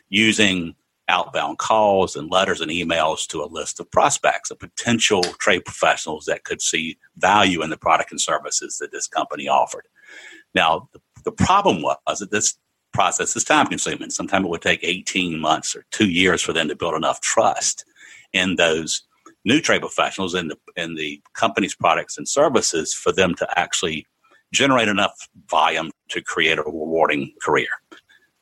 using 0.08 0.76
outbound 1.08 1.58
calls 1.58 2.14
and 2.14 2.30
letters 2.30 2.60
and 2.60 2.70
emails 2.70 3.26
to 3.26 3.42
a 3.42 3.46
list 3.50 3.80
of 3.80 3.90
prospects 3.90 4.52
of 4.52 4.60
potential 4.60 5.22
trade 5.40 5.64
professionals 5.64 6.24
that 6.26 6.44
could 6.44 6.62
see 6.62 6.98
value 7.16 7.62
in 7.62 7.70
the 7.70 7.76
product 7.76 8.12
and 8.12 8.20
services 8.20 8.78
that 8.78 8.92
this 8.92 9.08
company 9.08 9.48
offered. 9.48 9.88
Now, 10.54 10.88
the, 11.24 11.32
problem 11.32 11.82
was 11.82 12.20
that 12.20 12.30
this 12.30 12.56
process 12.92 13.34
is 13.34 13.42
time 13.42 13.66
consuming. 13.66 14.10
Sometimes 14.10 14.44
it 14.44 14.50
would 14.50 14.62
take 14.62 14.84
18 14.84 15.40
months 15.40 15.74
or 15.74 15.84
two 15.90 16.08
years 16.08 16.42
for 16.42 16.52
them 16.52 16.68
to 16.68 16.76
build 16.76 16.94
enough 16.94 17.20
trust 17.20 17.84
in 18.32 18.54
those 18.54 19.02
new 19.44 19.60
trade 19.60 19.80
professionals 19.80 20.34
in 20.34 20.48
the 20.48 20.56
in 20.76 20.94
the 20.94 21.20
company's 21.34 21.74
products 21.74 22.18
and 22.18 22.28
services 22.28 22.92
for 22.92 23.12
them 23.12 23.34
to 23.34 23.58
actually 23.58 24.06
generate 24.52 24.88
enough 24.88 25.28
volume 25.48 25.90
to 26.08 26.20
create 26.20 26.58
a 26.58 26.62
rewarding 26.62 27.32
career. 27.40 27.68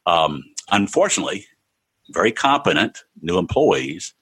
Um, 0.06 0.42
unfortunately, 0.70 1.46
very 2.10 2.32
competent 2.32 3.04
new 3.20 3.38
employees 3.38 4.14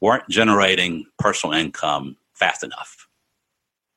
weren't 0.00 0.28
generating 0.28 1.04
personal 1.18 1.54
income 1.54 2.16
fast 2.34 2.62
enough. 2.62 3.08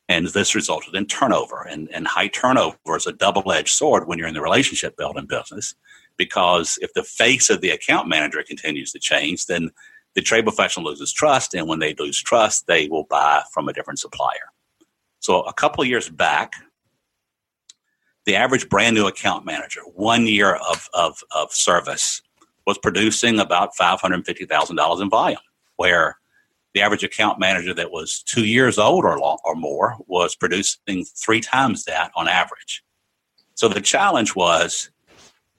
And 0.10 0.28
this 0.28 0.56
resulted 0.56 0.94
in 0.94 1.06
turnover. 1.06 1.66
And, 1.70 1.90
and 1.94 2.06
high 2.06 2.28
turnover 2.28 2.98
is 2.98 3.08
a 3.08 3.14
double 3.14 3.50
edged 3.52 3.70
sword 3.70 4.08
when 4.08 4.20
you're 4.20 4.28
in 4.28 4.34
the 4.34 4.42
relationship 4.42 4.98
building 4.98 5.26
business, 5.26 5.74
because 6.18 6.78
if 6.82 6.94
the 6.94 7.04
face 7.04 7.50
of 7.50 7.62
the 7.62 7.70
account 7.70 8.10
manager 8.10 8.44
continues 8.44 8.92
to 8.92 9.00
change, 9.00 9.46
then 9.46 9.72
the 10.16 10.22
trade 10.22 10.44
professional 10.44 10.86
loses 10.86 11.14
trust, 11.14 11.54
and 11.54 11.68
when 11.68 11.80
they 11.80 11.96
lose 11.98 12.22
trust, 12.22 12.68
they 12.68 12.88
will 12.88 13.06
buy 13.06 13.44
from 13.54 13.70
a 13.70 13.74
different 13.74 14.00
supplier. 14.00 14.52
So 15.20 15.42
a 15.42 15.54
couple 15.54 15.82
of 15.82 15.88
years 15.88 16.10
back, 16.10 16.54
the 18.26 18.36
average 18.36 18.70
brand 18.70 18.96
new 18.96 19.08
account 19.08 19.46
manager, 19.46 19.82
one 19.94 20.28
year 20.28 20.56
of, 20.56 20.90
of, 20.94 21.24
of 21.36 21.52
service, 21.52 22.22
was 22.68 22.78
producing 22.78 23.40
about 23.40 23.76
$550,000 23.76 25.02
in 25.02 25.10
volume, 25.10 25.40
where 25.78 26.18
the 26.74 26.82
average 26.82 27.04
account 27.04 27.40
manager 27.40 27.74
that 27.74 27.92
was 27.92 28.24
two 28.24 28.46
years 28.46 28.78
old 28.78 29.04
or, 29.04 29.20
long, 29.20 29.40
or 29.44 29.56
more 29.56 29.98
was 30.08 30.36
producing 30.36 31.06
three 31.06 31.42
times 31.42 31.86
that 31.86 32.12
on 32.16 32.28
average. 32.28 32.84
So 33.56 33.68
the 33.68 33.82
challenge 33.82 34.36
was 34.36 34.90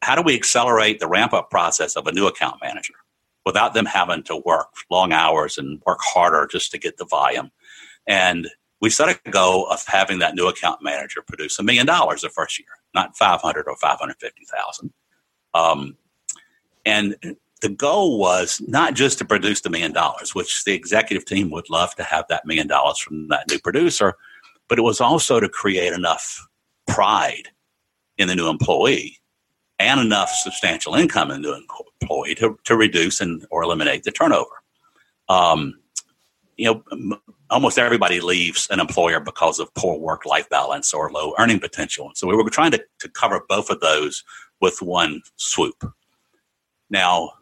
how 0.00 0.16
do 0.16 0.22
we 0.22 0.34
accelerate 0.34 0.98
the 0.98 1.06
ramp 1.06 1.32
up 1.32 1.50
process 1.50 1.96
of 1.96 2.06
a 2.06 2.12
new 2.12 2.26
account 2.26 2.56
manager? 2.62 2.94
Without 3.44 3.74
them 3.74 3.86
having 3.86 4.22
to 4.24 4.42
work 4.44 4.68
long 4.90 5.12
hours 5.12 5.58
and 5.58 5.82
work 5.86 5.98
harder 6.00 6.46
just 6.50 6.70
to 6.70 6.78
get 6.78 6.96
the 6.96 7.04
volume. 7.04 7.50
And 8.06 8.48
we 8.80 8.90
set 8.90 9.08
a 9.08 9.30
goal 9.30 9.68
of 9.68 9.84
having 9.86 10.18
that 10.18 10.34
new 10.34 10.48
account 10.48 10.82
manager 10.82 11.22
produce 11.22 11.58
a 11.58 11.62
million 11.62 11.86
dollars 11.86 12.22
the 12.22 12.28
first 12.28 12.58
year, 12.58 12.68
not 12.94 13.16
500 13.16 13.66
or 13.68 13.76
550,000. 13.76 14.92
Um, 15.54 15.96
and 16.84 17.16
the 17.60 17.68
goal 17.68 18.18
was 18.18 18.60
not 18.66 18.94
just 18.94 19.18
to 19.18 19.24
produce 19.24 19.60
the 19.60 19.70
million 19.70 19.92
dollars, 19.92 20.34
which 20.34 20.64
the 20.64 20.72
executive 20.72 21.24
team 21.24 21.50
would 21.50 21.70
love 21.70 21.94
to 21.94 22.02
have 22.02 22.26
that 22.28 22.44
million 22.44 22.66
dollars 22.66 22.98
from 22.98 23.28
that 23.28 23.48
new 23.48 23.60
producer, 23.60 24.14
but 24.68 24.78
it 24.78 24.82
was 24.82 25.00
also 25.00 25.38
to 25.38 25.48
create 25.48 25.92
enough 25.92 26.44
pride 26.88 27.48
in 28.18 28.26
the 28.26 28.34
new 28.34 28.48
employee 28.48 29.21
and 29.82 30.00
enough 30.00 30.30
substantial 30.30 30.94
income 30.94 31.30
in 31.30 31.42
the 31.42 31.48
new 31.48 31.66
employee 32.00 32.34
to, 32.36 32.58
to 32.64 32.76
reduce 32.76 33.20
and 33.20 33.44
or 33.50 33.62
eliminate 33.62 34.04
the 34.04 34.12
turnover. 34.12 34.62
Um, 35.28 35.78
you 36.56 36.66
know, 36.66 37.18
almost 37.50 37.78
everybody 37.78 38.20
leaves 38.20 38.68
an 38.70 38.80
employer 38.80 39.20
because 39.20 39.58
of 39.58 39.72
poor 39.74 39.98
work 39.98 40.26
life 40.26 40.48
balance 40.48 40.92
or 40.92 41.10
low 41.10 41.34
earning 41.38 41.60
potential. 41.60 42.12
So 42.14 42.26
we 42.26 42.36
were 42.36 42.48
trying 42.50 42.72
to, 42.72 42.84
to 43.00 43.08
cover 43.08 43.40
both 43.48 43.70
of 43.70 43.80
those 43.80 44.22
with 44.60 44.80
one 44.82 45.22
swoop. 45.36 45.84
Now, 46.90 47.32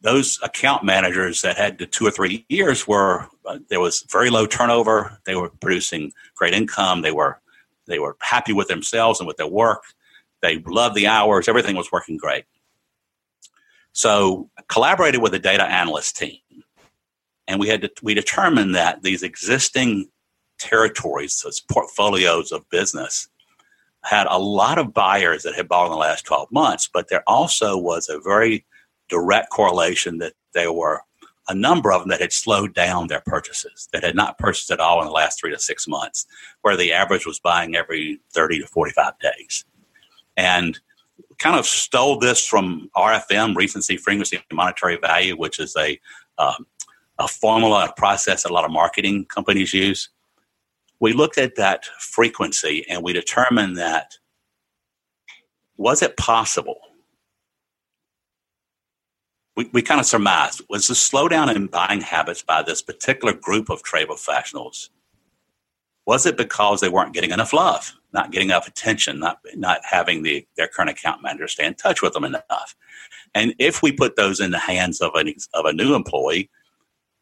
those 0.00 0.38
account 0.42 0.84
managers 0.84 1.42
that 1.42 1.56
had 1.56 1.78
the 1.78 1.86
two 1.86 2.06
or 2.06 2.10
three 2.10 2.44
years 2.48 2.86
were 2.86 3.26
uh, 3.46 3.58
there 3.70 3.80
was 3.80 4.04
very 4.10 4.30
low 4.30 4.46
turnover. 4.46 5.18
They 5.24 5.34
were 5.34 5.50
producing 5.60 6.12
great 6.36 6.54
income. 6.54 7.02
They 7.02 7.12
were 7.12 7.40
they 7.86 7.98
were 7.98 8.16
happy 8.20 8.52
with 8.52 8.68
themselves 8.68 9.18
and 9.18 9.26
with 9.26 9.38
their 9.38 9.46
work. 9.46 9.82
They 10.44 10.58
loved 10.66 10.94
the 10.94 11.06
hours. 11.06 11.48
Everything 11.48 11.74
was 11.74 11.90
working 11.90 12.18
great. 12.18 12.44
So 13.92 14.50
collaborated 14.68 15.22
with 15.22 15.32
a 15.32 15.38
data 15.38 15.64
analyst 15.64 16.16
team 16.16 16.38
and 17.48 17.60
we 17.60 17.68
had 17.68 17.82
to, 17.82 17.90
we 18.02 18.14
determined 18.14 18.74
that 18.74 19.02
these 19.02 19.22
existing 19.22 20.08
territories, 20.58 21.40
those 21.42 21.60
portfolios 21.60 22.52
of 22.52 22.68
business, 22.70 23.28
had 24.02 24.26
a 24.28 24.38
lot 24.38 24.78
of 24.78 24.92
buyers 24.92 25.42
that 25.42 25.54
had 25.54 25.68
bought 25.68 25.86
in 25.86 25.92
the 25.92 25.96
last 25.96 26.26
12 26.26 26.52
months, 26.52 26.88
but 26.92 27.08
there 27.08 27.22
also 27.26 27.76
was 27.76 28.08
a 28.08 28.20
very 28.20 28.64
direct 29.08 29.50
correlation 29.50 30.18
that 30.18 30.34
there 30.52 30.72
were 30.72 31.00
a 31.48 31.54
number 31.54 31.92
of 31.92 32.02
them 32.02 32.08
that 32.08 32.20
had 32.20 32.32
slowed 32.32 32.74
down 32.74 33.06
their 33.06 33.22
purchases, 33.26 33.88
that 33.92 34.04
had 34.04 34.14
not 34.14 34.38
purchased 34.38 34.70
at 34.70 34.80
all 34.80 35.00
in 35.00 35.06
the 35.06 35.12
last 35.12 35.38
three 35.38 35.50
to 35.50 35.58
six 35.58 35.86
months, 35.86 36.26
where 36.62 36.76
the 36.76 36.92
average 36.92 37.26
was 37.26 37.38
buying 37.38 37.76
every 37.76 38.20
30 38.30 38.60
to 38.60 38.66
45 38.66 39.18
days. 39.18 39.64
And 40.36 40.78
kind 41.38 41.58
of 41.58 41.66
stole 41.66 42.18
this 42.18 42.46
from 42.46 42.90
RFM, 42.96 43.56
recency, 43.56 43.96
frequency, 43.96 44.40
monetary 44.52 44.96
value, 44.96 45.36
which 45.36 45.58
is 45.58 45.74
a 45.76 45.98
um, 46.38 46.66
a 47.18 47.28
formula, 47.28 47.86
a 47.86 47.92
process 47.92 48.42
that 48.42 48.50
a 48.50 48.52
lot 48.52 48.64
of 48.64 48.70
marketing 48.70 49.24
companies 49.26 49.72
use. 49.72 50.08
We 51.00 51.12
looked 51.12 51.38
at 51.38 51.56
that 51.56 51.84
frequency 52.00 52.84
and 52.88 53.02
we 53.02 53.12
determined 53.12 53.76
that 53.76 54.14
was 55.76 56.02
it 56.02 56.16
possible? 56.16 56.80
We, 59.56 59.68
we 59.72 59.82
kind 59.82 60.00
of 60.00 60.06
surmised 60.06 60.62
was 60.68 60.88
the 60.88 60.94
slowdown 60.94 61.54
in 61.54 61.66
buying 61.66 62.00
habits 62.00 62.42
by 62.42 62.62
this 62.62 62.82
particular 62.82 63.34
group 63.34 63.70
of 63.70 63.82
trade 63.82 64.06
professionals 64.08 64.90
was 66.06 66.26
it 66.26 66.36
because 66.36 66.80
they 66.80 66.88
weren't 66.88 67.14
getting 67.14 67.30
enough 67.30 67.52
love, 67.52 67.94
not 68.12 68.30
getting 68.30 68.48
enough 68.48 68.68
attention, 68.68 69.18
not 69.18 69.38
not 69.54 69.80
having 69.84 70.22
the 70.22 70.46
their 70.56 70.68
current 70.68 70.90
account 70.90 71.22
manager 71.22 71.48
stay 71.48 71.66
in 71.66 71.74
touch 71.74 72.02
with 72.02 72.12
them 72.12 72.24
enough? 72.24 72.76
And 73.34 73.54
if 73.58 73.82
we 73.82 73.92
put 73.92 74.16
those 74.16 74.40
in 74.40 74.50
the 74.50 74.58
hands 74.58 75.00
of 75.00 75.14
an 75.14 75.32
of 75.54 75.64
a 75.64 75.72
new 75.72 75.94
employee, 75.94 76.50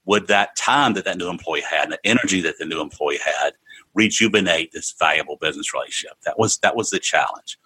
would 0.04 0.26
that 0.28 0.56
time 0.56 0.94
that 0.94 1.04
that 1.04 1.18
new 1.18 1.28
employee 1.28 1.62
had 1.62 1.84
and 1.84 1.92
the 1.92 2.06
energy 2.06 2.40
that 2.42 2.58
the 2.58 2.64
new 2.64 2.80
employee 2.80 3.20
had 3.24 3.52
rejuvenate 3.94 4.72
this 4.72 4.94
valuable 4.98 5.36
business 5.36 5.72
relationship? 5.72 6.16
That 6.24 6.38
was 6.38 6.58
that 6.58 6.76
was 6.76 6.90
the 6.90 6.98
challenge. 6.98 7.58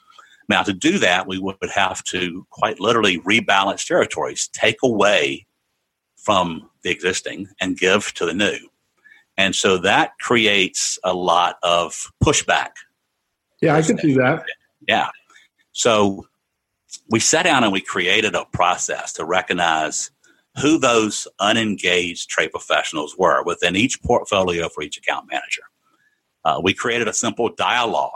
Now, 0.48 0.62
to 0.62 0.72
do 0.72 0.98
that, 0.98 1.26
we 1.26 1.38
would 1.38 1.56
have 1.74 2.04
to 2.04 2.46
quite 2.50 2.78
literally 2.78 3.18
rebalance 3.20 3.84
territories, 3.84 4.48
take 4.48 4.76
away 4.82 5.46
from 6.16 6.70
the 6.82 6.90
existing 6.90 7.48
and 7.60 7.78
give 7.78 8.12
to 8.14 8.26
the 8.26 8.34
new. 8.34 8.56
And 9.36 9.54
so 9.54 9.78
that 9.78 10.12
creates 10.20 10.98
a 11.04 11.12
lot 11.12 11.56
of 11.62 12.10
pushback. 12.24 12.70
Yeah, 13.60 13.74
I 13.74 13.82
can 13.82 13.98
see 13.98 14.14
that. 14.14 14.44
Yeah. 14.88 15.08
So 15.72 16.26
we 17.10 17.20
sat 17.20 17.44
down 17.44 17.64
and 17.64 17.72
we 17.72 17.80
created 17.80 18.34
a 18.34 18.46
process 18.52 19.12
to 19.14 19.24
recognize 19.24 20.10
who 20.60 20.78
those 20.78 21.28
unengaged 21.38 22.30
trade 22.30 22.50
professionals 22.50 23.16
were 23.18 23.42
within 23.44 23.76
each 23.76 24.02
portfolio 24.02 24.68
for 24.68 24.82
each 24.82 24.96
account 24.96 25.26
manager. 25.30 25.62
Uh, 26.44 26.60
we 26.62 26.72
created 26.72 27.08
a 27.08 27.12
simple 27.12 27.50
dialogue 27.50 28.12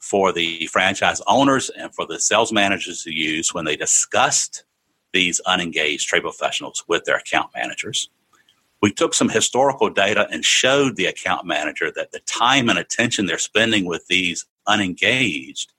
for 0.00 0.32
the 0.32 0.66
franchise 0.66 1.22
owners 1.26 1.70
and 1.70 1.94
for 1.94 2.06
the 2.06 2.18
sales 2.18 2.52
managers 2.52 3.02
to 3.02 3.12
use 3.12 3.54
when 3.54 3.64
they 3.64 3.76
discussed 3.76 4.64
these 5.12 5.40
unengaged 5.46 6.08
trade 6.08 6.22
professionals 6.22 6.84
with 6.88 7.04
their 7.04 7.16
account 7.16 7.50
managers. 7.54 8.10
We 8.82 8.92
took 8.92 9.14
some 9.14 9.28
historical 9.28 9.88
data 9.88 10.28
and 10.30 10.44
showed 10.44 10.96
the 10.96 11.06
account 11.06 11.46
manager 11.46 11.90
that 11.96 12.12
the 12.12 12.20
time 12.20 12.68
and 12.68 12.78
attention 12.78 13.26
they're 13.26 13.38
spending 13.38 13.86
with 13.86 14.06
these 14.08 14.46
unengaged, 14.66 15.72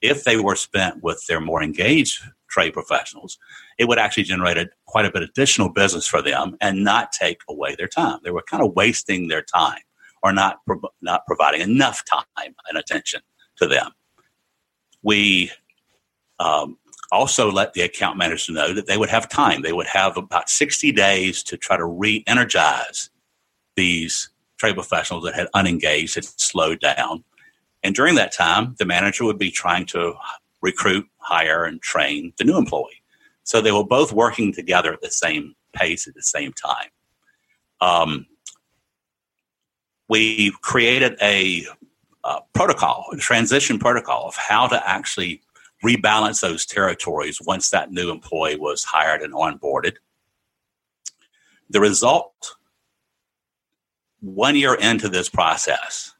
if 0.00 0.24
they 0.24 0.36
were 0.36 0.56
spent 0.56 1.02
with 1.02 1.24
their 1.26 1.40
more 1.40 1.62
engaged 1.62 2.22
trade 2.48 2.72
professionals, 2.72 3.38
it 3.78 3.88
would 3.88 3.98
actually 3.98 4.24
generate 4.24 4.58
a, 4.58 4.68
quite 4.86 5.06
a 5.06 5.10
bit 5.10 5.22
additional 5.22 5.70
business 5.70 6.06
for 6.06 6.22
them 6.22 6.56
and 6.60 6.84
not 6.84 7.12
take 7.12 7.40
away 7.48 7.74
their 7.74 7.88
time. 7.88 8.18
They 8.22 8.30
were 8.30 8.44
kind 8.48 8.62
of 8.62 8.74
wasting 8.76 9.28
their 9.28 9.42
time 9.42 9.80
or 10.22 10.32
not 10.32 10.60
not 11.00 11.26
providing 11.26 11.62
enough 11.62 12.04
time 12.04 12.54
and 12.68 12.78
attention 12.78 13.22
to 13.56 13.66
them. 13.66 13.90
We 15.02 15.50
um, 16.38 16.78
also 17.12 17.52
let 17.52 17.74
the 17.74 17.82
account 17.82 18.16
managers 18.16 18.48
know 18.48 18.72
that 18.72 18.86
they 18.86 18.96
would 18.96 19.10
have 19.10 19.28
time. 19.28 19.62
They 19.62 19.72
would 19.72 19.86
have 19.86 20.16
about 20.16 20.48
60 20.48 20.90
days 20.92 21.42
to 21.44 21.56
try 21.56 21.76
to 21.76 21.84
re 21.84 22.24
energize 22.26 23.10
these 23.76 24.30
trade 24.56 24.74
professionals 24.74 25.24
that 25.24 25.34
had 25.34 25.48
unengaged, 25.54 26.14
had 26.14 26.24
slowed 26.24 26.80
down. 26.80 27.22
And 27.82 27.94
during 27.94 28.14
that 28.14 28.32
time, 28.32 28.74
the 28.78 28.86
manager 28.86 29.24
would 29.24 29.38
be 29.38 29.50
trying 29.50 29.86
to 29.86 30.14
recruit, 30.62 31.06
hire, 31.18 31.64
and 31.64 31.82
train 31.82 32.32
the 32.38 32.44
new 32.44 32.56
employee. 32.56 33.02
So 33.44 33.60
they 33.60 33.72
were 33.72 33.84
both 33.84 34.12
working 34.12 34.52
together 34.52 34.92
at 34.92 35.00
the 35.00 35.10
same 35.10 35.54
pace 35.74 36.06
at 36.06 36.14
the 36.14 36.22
same 36.22 36.52
time. 36.52 36.88
Um, 37.80 38.26
we 40.08 40.52
created 40.62 41.16
a, 41.20 41.66
a 42.24 42.40
protocol, 42.52 43.06
a 43.12 43.16
transition 43.16 43.78
protocol 43.78 44.28
of 44.28 44.36
how 44.36 44.68
to 44.68 44.88
actually 44.88 45.42
rebalance 45.84 46.40
those 46.40 46.64
territories 46.64 47.40
once 47.42 47.70
that 47.70 47.90
new 47.90 48.10
employee 48.10 48.56
was 48.56 48.84
hired 48.84 49.22
and 49.22 49.34
onboarded. 49.34 49.96
The 51.70 51.80
result, 51.80 52.56
one 54.20 54.56
year 54.56 54.74
into 54.74 55.08
this 55.08 55.28
process, 55.28 56.14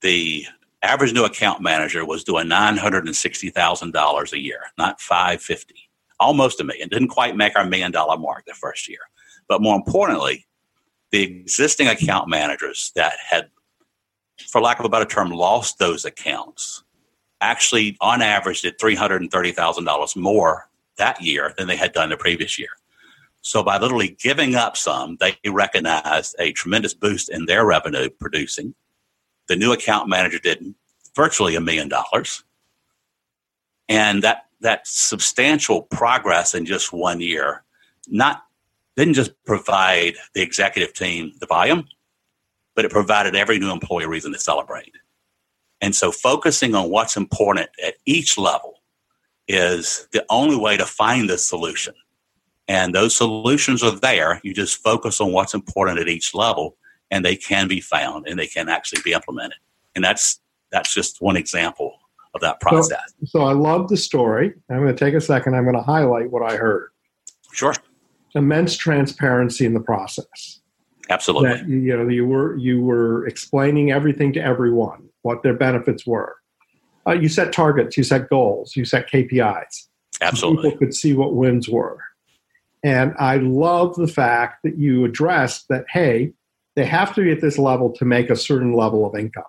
the 0.00 0.46
average 0.82 1.12
new 1.12 1.24
account 1.24 1.60
manager 1.60 2.04
was 2.04 2.24
doing 2.24 2.46
$960,000 2.46 4.32
a 4.32 4.38
year, 4.38 4.60
not 4.78 5.00
550 5.00 5.90
almost 6.20 6.60
a 6.60 6.64
million. 6.64 6.88
Didn't 6.88 7.08
quite 7.08 7.34
make 7.34 7.56
our 7.56 7.64
million 7.64 7.90
dollar 7.90 8.18
mark 8.18 8.44
the 8.46 8.54
first 8.54 8.88
year. 8.88 9.00
But 9.48 9.62
more 9.62 9.74
importantly, 9.74 10.46
the 11.10 11.22
existing 11.22 11.88
account 11.88 12.28
managers 12.28 12.92
that 12.94 13.14
had, 13.28 13.50
for 14.48 14.60
lack 14.60 14.78
of 14.78 14.84
a 14.84 14.88
better 14.88 15.06
term, 15.06 15.30
lost 15.30 15.78
those 15.78 16.04
accounts 16.04 16.84
actually, 17.40 17.96
on 18.00 18.22
average, 18.22 18.62
did 18.62 18.78
$330,000 18.78 20.16
more 20.16 20.68
that 20.96 21.20
year 21.22 21.54
than 21.56 21.66
they 21.66 21.76
had 21.76 21.92
done 21.92 22.10
the 22.10 22.16
previous 22.16 22.58
year. 22.58 22.70
So 23.42 23.62
by 23.62 23.78
literally 23.78 24.16
giving 24.20 24.54
up 24.54 24.76
some, 24.76 25.16
they 25.18 25.36
recognized 25.48 26.36
a 26.38 26.52
tremendous 26.52 26.92
boost 26.92 27.30
in 27.30 27.46
their 27.46 27.64
revenue 27.64 28.10
producing. 28.10 28.74
The 29.48 29.56
new 29.56 29.72
account 29.72 30.08
manager 30.08 30.38
did 30.38 30.74
virtually 31.16 31.56
a 31.56 31.60
million 31.60 31.88
dollars. 31.88 32.44
And 33.88 34.22
that 34.22 34.46
that 34.60 34.86
substantial 34.86 35.82
progress 35.82 36.54
in 36.54 36.66
just 36.66 36.92
one 36.92 37.20
year 37.20 37.64
not 38.08 38.44
didn't 38.96 39.14
just 39.14 39.32
provide 39.44 40.14
the 40.34 40.42
executive 40.42 40.92
team 40.92 41.32
the 41.40 41.46
volume, 41.46 41.88
but 42.74 42.84
it 42.84 42.90
provided 42.90 43.34
every 43.34 43.58
new 43.58 43.70
employee 43.70 44.04
a 44.04 44.08
reason 44.08 44.32
to 44.32 44.38
celebrate. 44.38 44.92
And 45.80 45.94
so 45.94 46.12
focusing 46.12 46.74
on 46.74 46.90
what's 46.90 47.16
important 47.16 47.70
at 47.84 47.94
each 48.06 48.36
level 48.36 48.82
is 49.48 50.06
the 50.12 50.24
only 50.28 50.56
way 50.56 50.76
to 50.76 50.86
find 50.86 51.28
the 51.28 51.38
solution. 51.38 51.94
And 52.68 52.94
those 52.94 53.16
solutions 53.16 53.82
are 53.82 53.90
there. 53.90 54.40
You 54.44 54.54
just 54.54 54.82
focus 54.82 55.20
on 55.20 55.32
what's 55.32 55.54
important 55.54 55.98
at 55.98 56.08
each 56.08 56.34
level 56.34 56.76
and 57.10 57.24
they 57.24 57.36
can 57.36 57.66
be 57.66 57.80
found 57.80 58.28
and 58.28 58.38
they 58.38 58.46
can 58.46 58.68
actually 58.68 59.02
be 59.02 59.12
implemented. 59.12 59.58
And 59.94 60.04
that's 60.04 60.40
that's 60.70 60.94
just 60.94 61.20
one 61.20 61.36
example 61.36 61.98
of 62.34 62.40
that 62.42 62.60
process. 62.60 63.12
So, 63.24 63.40
so 63.40 63.44
I 63.44 63.52
love 63.52 63.88
the 63.88 63.96
story. 63.96 64.54
I'm 64.70 64.82
going 64.82 64.94
to 64.94 65.04
take 65.04 65.14
a 65.14 65.20
second. 65.20 65.56
I'm 65.56 65.64
going 65.64 65.74
to 65.74 65.82
highlight 65.82 66.30
what 66.30 66.42
I 66.42 66.56
heard. 66.56 66.90
Sure. 67.52 67.74
Immense 68.36 68.76
transparency 68.76 69.66
in 69.66 69.74
the 69.74 69.80
process. 69.80 70.60
Absolutely. 71.08 71.48
That, 71.48 71.68
you 71.68 71.96
know, 71.96 72.08
you 72.08 72.24
were 72.24 72.56
you 72.56 72.80
were 72.82 73.26
explaining 73.26 73.90
everything 73.90 74.32
to 74.34 74.40
everyone, 74.40 75.08
what 75.22 75.42
their 75.42 75.54
benefits 75.54 76.06
were. 76.06 76.36
Uh, 77.06 77.12
you 77.12 77.28
set 77.28 77.52
targets, 77.52 77.96
you 77.96 78.04
set 78.04 78.28
goals, 78.28 78.76
you 78.76 78.84
set 78.84 79.10
KPIs. 79.10 79.86
Absolutely. 80.20 80.70
people 80.70 80.78
could 80.78 80.94
see 80.94 81.14
what 81.14 81.34
wins 81.34 81.68
were. 81.68 81.98
And 82.82 83.14
I 83.18 83.36
love 83.36 83.96
the 83.96 84.08
fact 84.08 84.62
that 84.64 84.78
you 84.78 85.04
addressed 85.04 85.68
that, 85.68 85.84
hey, 85.90 86.32
they 86.76 86.84
have 86.84 87.14
to 87.14 87.22
be 87.22 87.30
at 87.30 87.40
this 87.40 87.58
level 87.58 87.90
to 87.92 88.04
make 88.04 88.30
a 88.30 88.36
certain 88.36 88.74
level 88.74 89.06
of 89.06 89.18
income. 89.18 89.44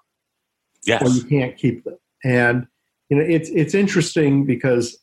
Yes. 0.86 1.04
Or 1.04 1.10
you 1.10 1.24
can't 1.24 1.58
keep 1.58 1.84
them. 1.84 1.98
And 2.24 2.68
you 3.10 3.18
know, 3.18 3.24
it's 3.24 3.50
it's 3.50 3.74
interesting 3.74 4.46
because 4.46 4.98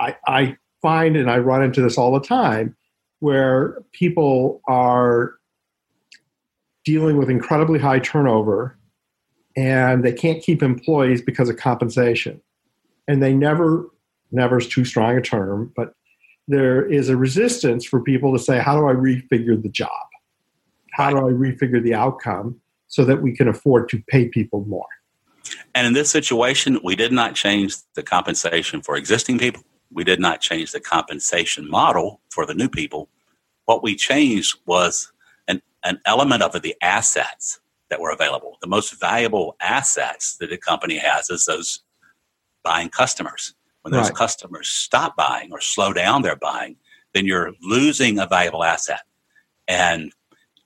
I, 0.00 0.16
I 0.26 0.56
find 0.82 1.16
and 1.16 1.30
I 1.30 1.38
run 1.38 1.62
into 1.62 1.80
this 1.80 1.98
all 1.98 2.12
the 2.12 2.20
time 2.20 2.76
where 3.20 3.82
people 3.92 4.60
are 4.68 5.34
dealing 6.84 7.16
with 7.16 7.28
incredibly 7.28 7.78
high 7.78 7.98
turnover 7.98 8.77
and 9.58 10.04
they 10.04 10.12
can't 10.12 10.40
keep 10.40 10.62
employees 10.62 11.20
because 11.20 11.48
of 11.48 11.56
compensation. 11.56 12.40
And 13.08 13.20
they 13.20 13.34
never, 13.34 13.90
never 14.30 14.58
is 14.58 14.68
too 14.68 14.84
strong 14.84 15.18
a 15.18 15.20
term, 15.20 15.72
but 15.74 15.94
there 16.46 16.86
is 16.86 17.08
a 17.08 17.16
resistance 17.16 17.84
for 17.84 18.00
people 18.00 18.32
to 18.32 18.38
say, 18.38 18.60
how 18.60 18.78
do 18.78 18.86
I 18.86 18.92
refigure 18.92 19.60
the 19.60 19.68
job? 19.68 19.90
How 20.92 21.10
do 21.10 21.18
I 21.18 21.32
refigure 21.32 21.82
the 21.82 21.92
outcome 21.92 22.60
so 22.86 23.04
that 23.04 23.20
we 23.20 23.34
can 23.34 23.48
afford 23.48 23.88
to 23.88 24.02
pay 24.06 24.28
people 24.28 24.64
more? 24.66 24.86
And 25.74 25.88
in 25.88 25.92
this 25.92 26.08
situation, 26.08 26.78
we 26.84 26.94
did 26.94 27.10
not 27.10 27.34
change 27.34 27.74
the 27.96 28.04
compensation 28.04 28.80
for 28.80 28.94
existing 28.94 29.40
people. 29.40 29.64
We 29.90 30.04
did 30.04 30.20
not 30.20 30.40
change 30.40 30.70
the 30.70 30.80
compensation 30.80 31.68
model 31.68 32.20
for 32.30 32.46
the 32.46 32.54
new 32.54 32.68
people. 32.68 33.08
What 33.64 33.82
we 33.82 33.96
changed 33.96 34.56
was 34.66 35.10
an, 35.48 35.62
an 35.82 35.98
element 36.06 36.42
of 36.44 36.62
the 36.62 36.76
assets 36.80 37.58
that 37.90 38.00
were 38.00 38.10
available. 38.10 38.58
The 38.60 38.68
most 38.68 38.98
valuable 39.00 39.56
assets 39.60 40.36
that 40.38 40.52
a 40.52 40.58
company 40.58 40.98
has 40.98 41.30
is 41.30 41.44
those 41.44 41.82
buying 42.62 42.88
customers. 42.88 43.54
When 43.82 43.92
those 43.92 44.08
right. 44.08 44.14
customers 44.14 44.68
stop 44.68 45.16
buying 45.16 45.52
or 45.52 45.60
slow 45.60 45.92
down 45.92 46.22
their 46.22 46.36
buying, 46.36 46.76
then 47.14 47.24
you're 47.24 47.52
losing 47.62 48.18
a 48.18 48.26
valuable 48.26 48.64
asset. 48.64 49.00
And 49.66 50.12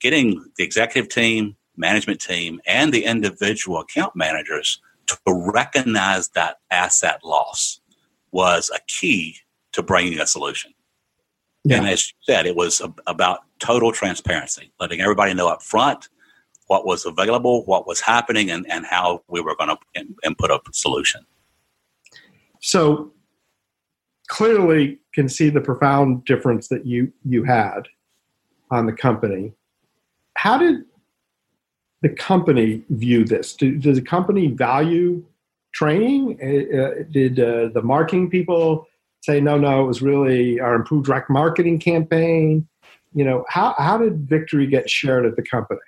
getting 0.00 0.44
the 0.56 0.64
executive 0.64 1.08
team, 1.08 1.56
management 1.76 2.20
team, 2.20 2.60
and 2.66 2.92
the 2.92 3.04
individual 3.04 3.78
account 3.80 4.16
managers 4.16 4.80
to 5.06 5.16
recognize 5.26 6.28
that 6.30 6.58
asset 6.70 7.20
loss 7.22 7.80
was 8.32 8.70
a 8.74 8.80
key 8.88 9.36
to 9.72 9.82
bringing 9.82 10.18
a 10.18 10.26
solution. 10.26 10.72
Yeah. 11.64 11.78
And 11.78 11.86
as 11.86 12.08
you 12.08 12.14
said, 12.22 12.46
it 12.46 12.56
was 12.56 12.82
about 13.06 13.40
total 13.60 13.92
transparency, 13.92 14.72
letting 14.80 15.00
everybody 15.00 15.34
know 15.34 15.48
up 15.48 15.62
front 15.62 16.08
what 16.66 16.86
was 16.86 17.04
available, 17.04 17.64
what 17.64 17.86
was 17.86 18.00
happening, 18.00 18.50
and, 18.50 18.66
and 18.70 18.86
how 18.86 19.22
we 19.28 19.40
were 19.40 19.56
going 19.56 19.70
to 19.70 20.04
input 20.24 20.50
a 20.50 20.60
solution. 20.72 21.24
So 22.60 23.12
clearly 24.28 24.98
can 25.14 25.28
see 25.28 25.50
the 25.50 25.60
profound 25.60 26.24
difference 26.24 26.68
that 26.68 26.86
you 26.86 27.12
you 27.24 27.44
had 27.44 27.82
on 28.70 28.86
the 28.86 28.92
company. 28.92 29.52
How 30.36 30.56
did 30.56 30.84
the 32.00 32.08
company 32.08 32.82
view 32.88 33.24
this? 33.24 33.54
Do, 33.54 33.76
does 33.76 33.98
the 33.98 34.04
company 34.04 34.46
value 34.48 35.24
training? 35.74 36.38
Uh, 36.42 36.78
uh, 36.78 36.90
did 37.10 37.38
uh, 37.38 37.68
the 37.68 37.82
marketing 37.82 38.30
people 38.30 38.86
say 39.22 39.40
no, 39.40 39.58
no? 39.58 39.84
It 39.84 39.86
was 39.86 40.02
really 40.02 40.60
our 40.60 40.74
improved 40.74 41.06
direct 41.06 41.28
marketing 41.28 41.78
campaign. 41.78 42.66
You 43.14 43.24
know, 43.24 43.44
how 43.48 43.74
how 43.78 43.98
did 43.98 44.28
victory 44.28 44.66
get 44.66 44.88
shared 44.88 45.26
at 45.26 45.36
the 45.36 45.42
company? 45.42 45.80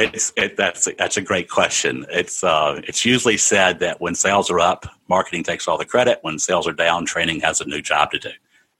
It's 0.00 0.32
it, 0.36 0.56
that's 0.56 0.88
that's 0.98 1.16
a 1.18 1.20
great 1.20 1.50
question. 1.50 2.06
It's 2.10 2.42
uh, 2.42 2.80
it's 2.84 3.04
usually 3.04 3.36
said 3.36 3.80
that 3.80 4.00
when 4.00 4.14
sales 4.14 4.50
are 4.50 4.58
up, 4.58 4.86
marketing 5.08 5.42
takes 5.42 5.68
all 5.68 5.76
the 5.76 5.84
credit. 5.84 6.18
When 6.22 6.38
sales 6.38 6.66
are 6.66 6.72
down, 6.72 7.04
training 7.04 7.40
has 7.40 7.60
a 7.60 7.66
new 7.66 7.82
job 7.82 8.10
to 8.12 8.18
do. 8.18 8.30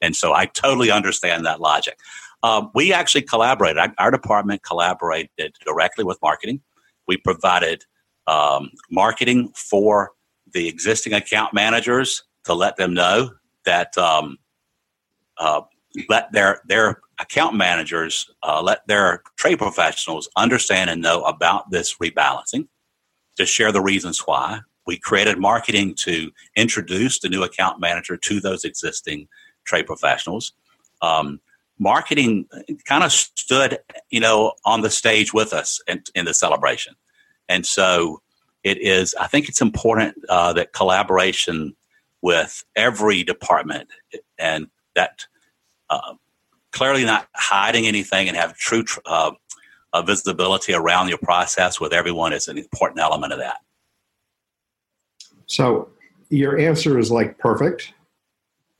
And 0.00 0.16
so 0.16 0.32
I 0.32 0.46
totally 0.46 0.90
understand 0.90 1.44
that 1.44 1.60
logic. 1.60 1.98
Um, 2.42 2.70
we 2.74 2.92
actually 2.92 3.22
collaborated. 3.22 3.92
Our 3.98 4.10
department 4.10 4.62
collaborated 4.62 5.54
directly 5.64 6.04
with 6.04 6.18
marketing. 6.22 6.62
We 7.06 7.18
provided 7.18 7.84
um, 8.26 8.70
marketing 8.90 9.52
for 9.54 10.12
the 10.54 10.68
existing 10.68 11.12
account 11.12 11.52
managers 11.52 12.22
to 12.44 12.54
let 12.54 12.76
them 12.76 12.94
know 12.94 13.30
that 13.66 13.96
um, 13.98 14.38
uh, 15.36 15.60
let 16.08 16.32
their 16.32 16.62
their 16.66 17.00
account 17.20 17.54
managers 17.54 18.30
uh, 18.42 18.62
let 18.62 18.86
their 18.86 19.22
trade 19.36 19.58
professionals 19.58 20.28
understand 20.36 20.90
and 20.90 21.02
know 21.02 21.22
about 21.22 21.70
this 21.70 21.96
rebalancing 21.96 22.66
to 23.36 23.46
share 23.46 23.72
the 23.72 23.80
reasons 23.80 24.20
why 24.20 24.60
we 24.86 24.98
created 24.98 25.38
marketing 25.38 25.94
to 25.94 26.30
introduce 26.56 27.20
the 27.20 27.28
new 27.28 27.42
account 27.42 27.80
manager 27.80 28.16
to 28.16 28.40
those 28.40 28.64
existing 28.64 29.28
trade 29.64 29.86
professionals 29.86 30.52
um, 31.02 31.40
marketing 31.78 32.46
kind 32.84 33.02
of 33.04 33.12
stood, 33.12 33.78
you 34.10 34.20
know, 34.20 34.52
on 34.64 34.82
the 34.82 34.90
stage 34.90 35.32
with 35.32 35.52
us 35.52 35.80
in, 35.88 36.02
in 36.14 36.24
the 36.26 36.34
celebration. 36.34 36.94
And 37.48 37.66
so 37.66 38.20
it 38.62 38.78
is, 38.78 39.14
I 39.18 39.26
think 39.26 39.48
it's 39.48 39.62
important 39.62 40.16
uh, 40.28 40.52
that 40.52 40.72
collaboration 40.72 41.74
with 42.22 42.64
every 42.76 43.24
department 43.24 43.88
and 44.38 44.68
that 44.94 45.26
uh, 45.88 46.14
clearly 46.72 47.04
not 47.04 47.28
hiding 47.34 47.86
anything 47.86 48.28
and 48.28 48.36
have 48.36 48.56
true 48.56 48.84
uh, 49.06 49.32
visibility 50.04 50.72
around 50.72 51.08
your 51.08 51.18
process 51.18 51.80
with 51.80 51.92
everyone 51.92 52.32
is 52.32 52.48
an 52.48 52.58
important 52.58 53.00
element 53.00 53.32
of 53.32 53.38
that. 53.38 53.58
So 55.46 55.88
your 56.28 56.58
answer 56.58 56.98
is 56.98 57.10
like 57.10 57.38
perfect. 57.38 57.92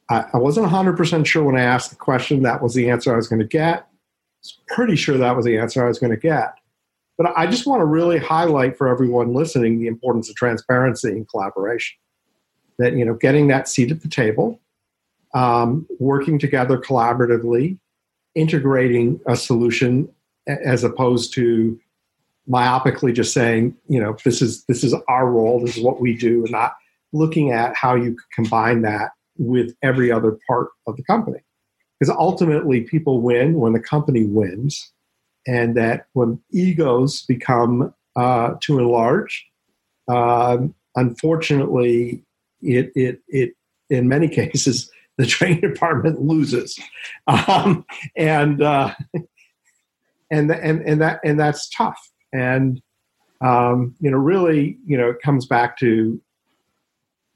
I, 0.09 0.25
I 0.35 0.39
wasn't 0.39 0.67
100% 0.67 1.27
sure 1.27 1.45
when 1.45 1.57
I 1.57 1.63
asked 1.63 1.91
the 1.91 1.97
question 1.97 2.43
that 2.43 2.63
was 2.63 2.75
the 2.75 2.89
answer 2.91 3.13
I 3.13 3.17
was 3.17 3.29
going 3.29 3.41
to 3.41 3.47
get. 3.47 3.81
I 3.81 3.87
was 4.43 4.59
pretty 4.69 4.97
sure 4.97 5.19
that 5.19 5.37
was 5.37 5.45
the 5.45 5.59
answer 5.59 5.85
I 5.85 5.89
was 5.89 5.99
going 5.99 6.13
to 6.13 6.17
get. 6.17 6.55
But 7.19 7.37
I 7.37 7.47
just 7.47 7.67
want 7.67 7.81
to 7.81 7.85
really 7.85 8.19
highlight 8.19 8.79
for 8.79 8.89
everyone 8.89 9.35
listening 9.35 9.79
the 9.79 9.89
importance 9.89 10.31
of 10.31 10.37
transparency 10.37 11.11
and 11.11 11.29
collaboration. 11.29 11.99
That, 12.79 12.95
you 12.95 13.05
know, 13.05 13.15
getting 13.15 13.49
that 13.49 13.69
seat 13.69 13.91
at 13.91 14.01
the 14.01 14.09
table, 14.09 14.59
um, 15.35 15.87
working 15.99 16.39
together 16.39 16.79
collaboratively, 16.79 17.79
integrating 18.35 19.21
a 19.27 19.37
solution 19.37 20.09
as 20.47 20.85
opposed 20.85 21.33
to 21.35 21.79
myopically 22.49 23.15
just 23.15 23.33
saying, 23.33 23.77
you 23.89 24.01
know, 24.01 24.17
this 24.25 24.43
is 24.43 24.65
this 24.65 24.83
is 24.83 24.95
our 25.09 25.31
role, 25.31 25.61
this 25.61 25.77
is 25.77 25.83
what 25.83 26.01
we 26.01 26.17
do, 26.17 26.43
and 26.43 26.51
not 26.51 26.75
looking 27.13 27.53
at 27.53 27.77
how 27.77 27.95
you 27.95 28.17
combine 28.35 28.83
that 28.83 29.13
with 29.37 29.75
every 29.83 30.11
other 30.11 30.39
part 30.47 30.69
of 30.87 30.97
the 30.97 31.03
company. 31.05 31.41
Because 31.99 32.15
ultimately, 32.19 32.83
people 32.83 33.21
win 33.21 33.55
when 33.55 33.73
the 33.73 33.81
company 33.81 34.25
wins, 34.25 34.93
and 35.47 35.77
that 35.77 36.07
when 36.15 36.41
egos 36.51 37.23
become 37.23 37.95
uh, 38.17 38.55
too 38.61 38.79
enlarged, 38.79 39.45
um, 40.09 40.75
unfortunately, 40.97 42.25
it, 42.63 42.91
it, 42.95 43.21
it, 43.29 43.53
in 43.91 44.09
many 44.09 44.29
cases, 44.41 44.91
the 45.21 45.27
training 45.27 45.61
department 45.73 46.21
loses. 46.21 46.79
Um, 47.27 47.85
and, 48.17 48.63
uh, 48.63 48.95
and, 50.31 50.51
and, 50.51 50.81
and, 50.83 51.01
that, 51.01 51.21
and 51.25 51.39
that's 51.39 51.69
tough. 51.71 52.11
And, 52.33 52.81
um, 53.41 53.95
you 54.01 54.11
know, 54.11 54.19
really, 54.19 54.79
you 54.87 54.97
know, 54.97 55.09
it 55.09 55.21
comes 55.23 55.47
back 55.47 55.79
to 55.79 56.21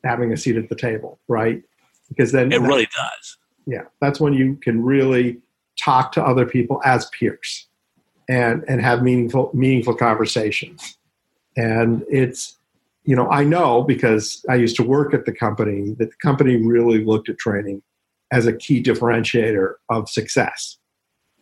having 0.04 0.32
a 0.32 0.36
seat 0.36 0.56
at 0.56 0.68
the 0.68 0.76
table, 0.76 1.18
right? 1.28 1.62
because 2.08 2.32
then 2.32 2.52
it 2.52 2.60
really 2.60 2.88
does. 2.96 3.38
Yeah, 3.66 3.82
that's 4.00 4.20
when 4.20 4.34
you 4.34 4.56
can 4.56 4.82
really 4.82 5.38
talk 5.76 6.12
to 6.12 6.22
other 6.22 6.46
people 6.46 6.80
as 6.84 7.08
peers 7.18 7.66
and 8.28 8.64
and 8.68 8.80
have 8.80 9.02
meaningful 9.02 9.50
meaningful 9.54 9.94
conversations. 9.94 10.98
And 11.56 12.04
it's 12.08 12.58
you 13.04 13.14
know 13.16 13.28
I 13.30 13.44
know 13.44 13.82
because 13.82 14.44
I 14.48 14.56
used 14.56 14.76
to 14.76 14.82
work 14.82 15.14
at 15.14 15.24
the 15.24 15.32
company 15.32 15.94
that 15.98 16.10
the 16.10 16.16
company 16.22 16.56
really 16.56 17.04
looked 17.04 17.28
at 17.28 17.38
training 17.38 17.82
as 18.32 18.46
a 18.46 18.52
key 18.52 18.82
differentiator 18.82 19.74
of 19.90 20.08
success 20.08 20.78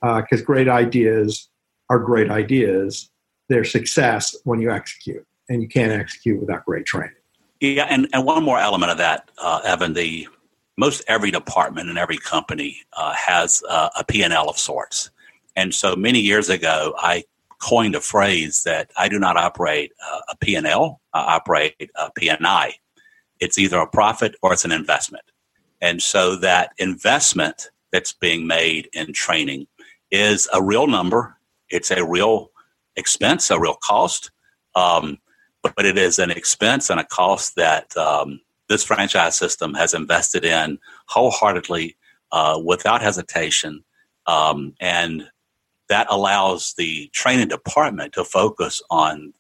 because 0.00 0.40
uh, 0.40 0.44
great 0.44 0.68
ideas 0.68 1.48
are 1.88 1.98
great 1.98 2.30
ideas. 2.30 3.08
They're 3.48 3.64
success 3.64 4.36
when 4.44 4.60
you 4.60 4.70
execute, 4.70 5.24
and 5.48 5.62
you 5.62 5.68
can't 5.68 5.92
execute 5.92 6.40
without 6.40 6.64
great 6.64 6.86
training. 6.86 7.14
Yeah, 7.60 7.86
and, 7.88 8.08
and 8.12 8.24
one 8.24 8.42
more 8.42 8.58
element 8.58 8.90
of 8.90 8.98
that, 8.98 9.30
uh, 9.38 9.60
Evan, 9.64 9.92
the 9.92 10.26
most 10.76 11.04
every 11.06 11.30
department 11.30 11.88
in 11.88 11.96
every 11.96 12.18
company 12.18 12.78
uh, 12.96 13.12
has 13.12 13.62
uh, 13.68 13.90
a 13.96 14.04
P&L 14.04 14.48
of 14.48 14.58
sorts. 14.58 15.10
And 15.54 15.72
so 15.74 15.94
many 15.94 16.18
years 16.18 16.48
ago, 16.48 16.94
I 16.98 17.24
coined 17.62 17.94
a 17.94 18.00
phrase 18.00 18.64
that 18.64 18.90
I 18.96 19.08
do 19.08 19.18
not 19.18 19.36
operate 19.36 19.92
uh, 20.04 20.20
a 20.30 20.36
P&L, 20.36 21.00
I 21.14 21.36
operate 21.36 21.90
a 21.96 22.10
P&I. 22.10 22.74
It's 23.40 23.58
either 23.58 23.78
a 23.78 23.86
profit 23.86 24.34
or 24.42 24.52
it's 24.52 24.64
an 24.64 24.72
investment. 24.72 25.24
And 25.80 26.02
so 26.02 26.36
that 26.36 26.72
investment 26.78 27.70
that's 27.92 28.12
being 28.12 28.46
made 28.46 28.88
in 28.92 29.12
training 29.12 29.66
is 30.10 30.48
a 30.52 30.62
real 30.62 30.86
number. 30.86 31.36
It's 31.70 31.90
a 31.90 32.04
real 32.04 32.50
expense, 32.96 33.50
a 33.50 33.58
real 33.58 33.76
cost. 33.82 34.30
Um, 34.74 35.18
but, 35.62 35.86
it 35.86 35.96
is 35.96 36.18
an 36.18 36.30
expense 36.30 36.90
and 36.90 36.98
a 36.98 37.04
cost 37.04 37.54
that 37.54 37.96
um, 37.96 38.40
this 38.68 38.82
franchise 38.82 39.36
system 39.36 39.74
has 39.74 39.94
invested 39.94 40.44
in 40.44 40.78
wholeheartedly 41.06 41.96
uh, 42.32 42.60
without 42.64 43.00
hesitation. 43.00 43.84
Um, 44.26 44.74
and 44.80 45.28
that 45.92 46.06
allows 46.08 46.72
the 46.78 47.10
training 47.12 47.48
department 47.48 48.14
to 48.14 48.24
focus 48.24 48.80
on 48.88 49.34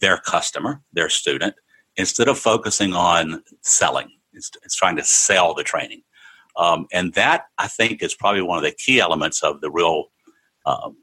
their 0.00 0.18
customer, 0.18 0.82
their 0.92 1.08
student, 1.08 1.54
instead 1.96 2.26
of 2.26 2.36
focusing 2.36 2.92
on 2.92 3.40
selling. 3.60 4.08
It's, 4.32 4.50
it's 4.64 4.74
trying 4.74 4.96
to 4.96 5.04
sell 5.04 5.54
the 5.54 5.62
training. 5.62 6.02
Um, 6.56 6.88
and 6.92 7.14
that, 7.14 7.44
I 7.58 7.68
think, 7.68 8.02
is 8.02 8.16
probably 8.16 8.42
one 8.42 8.58
of 8.58 8.64
the 8.64 8.72
key 8.72 8.98
elements 8.98 9.44
of 9.44 9.60
the 9.60 9.70
real 9.70 10.06
um, 10.64 10.96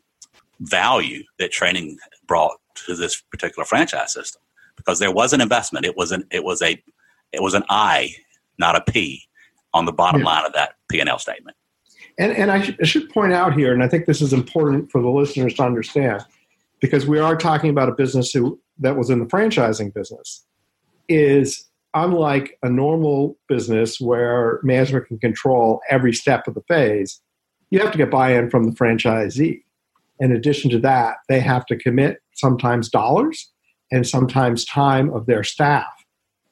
value 0.60 1.24
that 1.40 1.54
training 1.54 1.98
brought 2.28 2.58
to 2.86 2.94
this 2.94 3.22
particular 3.22 3.64
franchise 3.64 4.12
system 4.12 4.42
because 4.76 5.00
there 5.00 5.14
was 5.14 5.32
an 5.32 5.40
investment. 5.40 5.86
It 5.86 5.96
was 5.96 6.12
an 6.12 6.26
it 6.30 6.44
was 6.44 6.62
a 6.62 6.84
it 7.32 7.42
was 7.42 7.54
an 7.54 7.64
I, 7.70 8.16
not 8.60 8.76
a 8.76 8.82
P, 8.82 9.22
on 9.74 9.86
the 9.86 9.94
bottom 9.94 10.22
yeah. 10.22 10.28
line 10.28 10.46
of 10.46 10.52
that 10.54 10.76
P 10.90 11.00
and 11.00 11.08
L 11.08 11.20
statement. 11.20 11.56
And 12.18 12.32
and 12.32 12.52
I, 12.52 12.62
sh- 12.62 12.78
I 12.82 12.86
should 12.86 13.10
point 13.10 13.34
out 13.34 13.54
here, 13.54 13.74
and 13.74 13.84
I 13.84 13.88
think 13.88 14.06
this 14.06 14.22
is 14.22 14.34
important 14.34 14.92
for 14.92 15.02
the 15.02 15.10
listeners 15.10 15.54
to 15.56 15.64
understand, 15.64 16.24
because 16.80 17.08
we 17.08 17.20
are 17.20 17.36
talking 17.36 17.70
about 17.70 17.90
a 17.90 17.94
business 17.94 18.32
who 18.32 18.60
that 18.80 18.98
was 18.98 19.10
in 19.10 19.20
the 19.20 19.26
franchising 19.26 19.94
business, 19.94 20.46
is 21.10 21.70
unlike 21.96 22.58
a 22.64 22.70
normal 22.70 23.38
business 23.48 24.00
where 24.00 24.60
management 24.64 25.08
can 25.08 25.20
control 25.20 25.80
every 25.90 26.14
step 26.14 26.48
of 26.48 26.56
the 26.56 26.64
phase. 26.68 27.22
You 27.70 27.80
have 27.80 27.92
to 27.92 27.98
get 27.98 28.12
buy-in 28.12 28.50
from 28.50 28.64
the 28.66 28.72
franchisee. 28.72 29.64
In 30.20 30.32
addition 30.32 30.70
to 30.72 30.80
that, 30.80 31.18
they 31.30 31.40
have 31.40 31.66
to 31.68 31.76
commit 31.76 32.20
sometimes 32.34 32.90
dollars 32.90 33.52
and 33.92 34.08
sometimes 34.08 34.66
time 34.66 35.12
of 35.14 35.26
their 35.26 35.44
staff. 35.44 35.88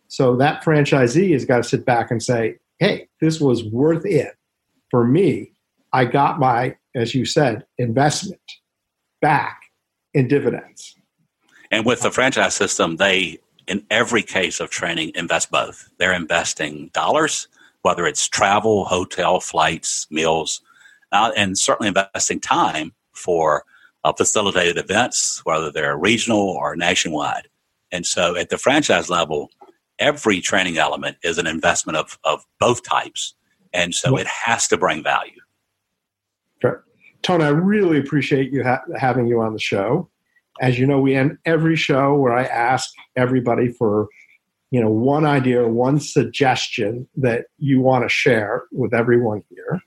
So 0.08 0.36
that 0.38 0.64
franchisee 0.64 1.32
has 1.34 1.46
got 1.46 1.58
to 1.58 1.64
sit 1.64 1.86
back 1.86 2.12
and 2.12 2.22
say, 2.22 2.58
hey, 2.80 3.08
this 3.20 3.40
was 3.40 3.64
worth 3.64 4.06
it 4.06 4.36
for 4.90 5.06
me. 5.06 5.51
I 5.94 6.06
got 6.06 6.40
my, 6.40 6.76
as 6.96 7.14
you 7.14 7.26
said, 7.26 7.66
investment 7.78 8.42
back 9.22 9.62
in 10.14 10.28
dividends. 10.28 10.96
And 11.70 11.86
with 11.86 12.02
the 12.02 12.12
franchise 12.12 12.54
system, 12.54 12.98
they, 12.98 13.40
in 13.68 13.86
every 13.90 14.24
case 14.24 14.60
of 14.60 14.70
training, 14.70 15.12
invest 15.16 15.52
both. 15.52 15.90
They're 15.98 16.14
investing 16.14 16.90
dollars, 16.94 17.48
whether 17.82 18.06
it's 18.06 18.28
travel, 18.28 18.86
hotel, 18.86 19.40
flights, 19.40 20.08
meals, 20.10 20.62
uh, 21.12 21.32
and 21.36 21.58
certainly 21.58 21.88
investing 21.88 22.40
time 22.40 22.94
for 23.14 23.64
uh, 24.04 24.14
facilitated 24.14 24.78
events, 24.78 25.42
whether 25.46 25.72
they're 25.72 25.98
regional 25.98 26.40
or 26.40 26.76
nationwide. 26.76 27.48
And 27.92 28.06
so 28.06 28.36
at 28.36 28.50
the 28.50 28.58
franchise 28.58 29.10
level, 29.10 29.50
every 30.00 30.42
training 30.42 30.78
element 30.78 31.18
is 31.24 31.38
an 31.38 31.48
investment 31.48 31.98
of, 31.98 32.18
of 32.24 32.46
both 32.60 32.84
types. 32.84 33.36
And 33.74 33.94
so 33.94 34.18
it 34.18 34.28
has 34.28 34.68
to 34.70 34.78
bring 34.78 35.04
value. 35.04 35.40
Tony, 37.22 37.44
I 37.44 37.50
really 37.50 38.00
appreciate 38.00 38.52
you 38.52 38.64
ha- 38.64 38.84
having 38.98 39.28
you 39.28 39.42
on 39.42 39.54
the 39.54 39.60
show. 39.60 40.10
As 40.60 40.78
you 40.78 40.86
know, 40.86 41.00
we 41.00 41.16
end 41.16 41.38
every 41.46 41.76
show 41.76 42.16
where 42.16 42.34
I 42.34 42.44
ask 42.44 42.90
everybody 43.16 43.72
for, 43.72 44.08
you 44.70 44.82
know, 44.82 44.90
one 44.90 45.26
idea, 45.26 45.68
one 45.68 46.00
suggestion 46.00 47.08
that 47.18 47.46
you 47.58 47.82
want 47.82 48.04
to 48.04 48.10
share 48.10 48.64
with 48.72 48.94
everyone 48.94 49.44
here. 49.50 49.82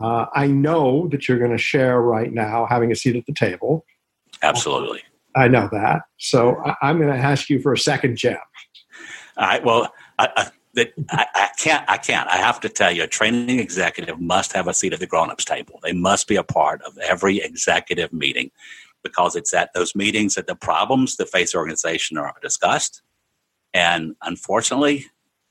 Uh, 0.00 0.26
I 0.34 0.46
know 0.46 1.08
that 1.08 1.28
you're 1.28 1.38
going 1.38 1.50
to 1.50 1.58
share 1.58 2.00
right 2.00 2.32
now, 2.32 2.66
having 2.66 2.90
a 2.90 2.96
seat 2.96 3.16
at 3.16 3.26
the 3.26 3.34
table. 3.34 3.84
Absolutely. 4.42 5.02
I 5.36 5.48
know 5.48 5.68
that. 5.72 6.02
So 6.18 6.56
I, 6.82 6.90
am 6.90 6.98
going 6.98 7.12
to 7.12 7.18
ask 7.18 7.50
you 7.50 7.60
for 7.60 7.72
a 7.72 7.78
second 7.78 8.16
gem. 8.16 8.38
All 9.36 9.46
right. 9.46 9.64
Well, 9.64 9.92
I, 10.18 10.50
I, 10.76 11.26
I, 11.34 11.48
can't. 11.58 11.84
I 11.88 11.96
can't. 11.96 12.28
I 12.28 12.36
have 12.36 12.60
to 12.60 12.68
tell 12.68 12.92
you, 12.92 13.02
a 13.02 13.08
training 13.08 13.58
executive 13.58 14.20
must 14.20 14.52
have 14.52 14.68
a 14.68 14.74
seat 14.74 14.92
at 14.92 15.00
the 15.00 15.06
grown-ups 15.06 15.44
table. 15.44 15.80
They 15.82 15.92
must 15.92 16.28
be 16.28 16.36
a 16.36 16.44
part 16.44 16.80
of 16.82 16.96
every 16.98 17.38
executive 17.38 18.12
meeting 18.12 18.50
because 19.02 19.34
it's 19.34 19.52
at 19.54 19.72
those 19.74 19.94
meetings 19.94 20.34
that 20.34 20.46
the 20.46 20.54
problems 20.54 21.16
that 21.16 21.28
face 21.28 21.52
the 21.52 21.58
organization 21.58 22.18
are 22.18 22.34
discussed. 22.42 23.02
And 23.74 24.14
unfortunately, 24.22 25.06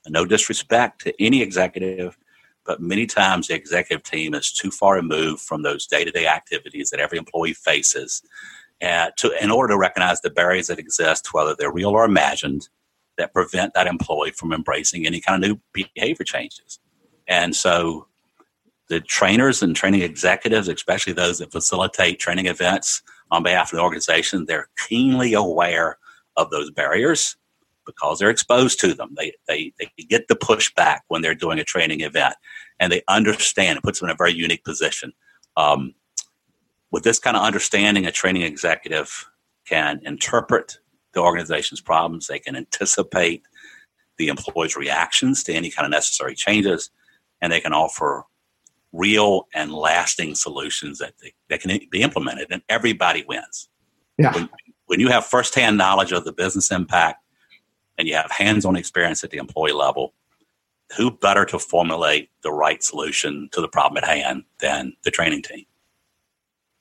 no 0.08 0.24
disrespect 0.24 1.02
to 1.02 1.22
any 1.22 1.42
executive, 1.42 2.16
but 2.64 2.80
many 2.80 3.06
times 3.06 3.48
the 3.48 3.54
executive 3.54 4.04
team 4.04 4.34
is 4.34 4.52
too 4.52 4.70
far 4.70 4.94
removed 4.94 5.42
from 5.42 5.62
those 5.62 5.86
day-to-day 5.86 6.26
activities 6.26 6.90
that 6.90 7.00
every 7.00 7.18
employee 7.18 7.54
faces 7.54 8.22
uh, 8.82 9.10
to, 9.16 9.32
in 9.42 9.50
order 9.50 9.74
to 9.74 9.78
recognize 9.78 10.20
the 10.20 10.30
barriers 10.30 10.68
that 10.68 10.78
exist, 10.78 11.34
whether 11.34 11.54
they're 11.54 11.72
real 11.72 11.90
or 11.90 12.04
imagined, 12.04 12.68
that 13.20 13.34
prevent 13.34 13.74
that 13.74 13.86
employee 13.86 14.30
from 14.30 14.52
embracing 14.52 15.06
any 15.06 15.20
kind 15.20 15.44
of 15.44 15.50
new 15.50 15.60
behavior 15.72 16.24
changes. 16.24 16.80
And 17.28 17.54
so 17.54 18.06
the 18.88 19.00
trainers 19.00 19.62
and 19.62 19.76
training 19.76 20.02
executives, 20.02 20.68
especially 20.68 21.12
those 21.12 21.38
that 21.38 21.52
facilitate 21.52 22.18
training 22.18 22.46
events 22.46 23.02
on 23.30 23.42
behalf 23.42 23.72
of 23.72 23.76
the 23.76 23.82
organization, 23.82 24.46
they're 24.46 24.68
keenly 24.88 25.34
aware 25.34 25.98
of 26.36 26.50
those 26.50 26.70
barriers 26.70 27.36
because 27.86 28.18
they're 28.18 28.30
exposed 28.30 28.80
to 28.80 28.94
them. 28.94 29.14
They, 29.16 29.32
they, 29.46 29.72
they 29.78 29.90
get 30.08 30.28
the 30.28 30.34
pushback 30.34 31.00
when 31.08 31.22
they're 31.22 31.34
doing 31.34 31.58
a 31.58 31.64
training 31.64 32.00
event 32.00 32.34
and 32.78 32.90
they 32.90 33.02
understand 33.06 33.78
it 33.78 33.84
puts 33.84 34.00
them 34.00 34.08
in 34.08 34.14
a 34.14 34.16
very 34.16 34.32
unique 34.32 34.64
position. 34.64 35.12
Um, 35.56 35.94
with 36.90 37.04
this 37.04 37.18
kind 37.18 37.36
of 37.36 37.42
understanding, 37.42 38.06
a 38.06 38.12
training 38.12 38.42
executive 38.42 39.28
can 39.66 40.00
interpret 40.04 40.78
the 41.12 41.20
organization's 41.20 41.80
problems. 41.80 42.26
They 42.26 42.38
can 42.38 42.56
anticipate 42.56 43.42
the 44.18 44.28
employee's 44.28 44.76
reactions 44.76 45.42
to 45.44 45.52
any 45.52 45.70
kind 45.70 45.86
of 45.86 45.90
necessary 45.90 46.34
changes, 46.34 46.90
and 47.40 47.52
they 47.52 47.60
can 47.60 47.72
offer 47.72 48.24
real 48.92 49.46
and 49.54 49.72
lasting 49.72 50.34
solutions 50.34 50.98
that, 50.98 51.14
they, 51.22 51.32
that 51.48 51.60
can 51.60 51.78
be 51.90 52.02
implemented, 52.02 52.48
and 52.50 52.62
everybody 52.68 53.24
wins. 53.26 53.68
Yeah. 54.18 54.34
When, 54.34 54.48
when 54.86 55.00
you 55.00 55.08
have 55.08 55.24
firsthand 55.24 55.78
knowledge 55.78 56.12
of 56.12 56.24
the 56.24 56.32
business 56.32 56.70
impact 56.70 57.24
and 57.96 58.08
you 58.08 58.14
have 58.14 58.30
hands 58.30 58.64
on 58.64 58.76
experience 58.76 59.22
at 59.24 59.30
the 59.30 59.38
employee 59.38 59.72
level, 59.72 60.14
who 60.96 61.10
better 61.10 61.44
to 61.46 61.58
formulate 61.58 62.30
the 62.42 62.50
right 62.50 62.82
solution 62.82 63.48
to 63.52 63.60
the 63.60 63.68
problem 63.68 64.02
at 64.02 64.08
hand 64.08 64.42
than 64.60 64.92
the 65.04 65.10
training 65.10 65.42
team? 65.42 65.64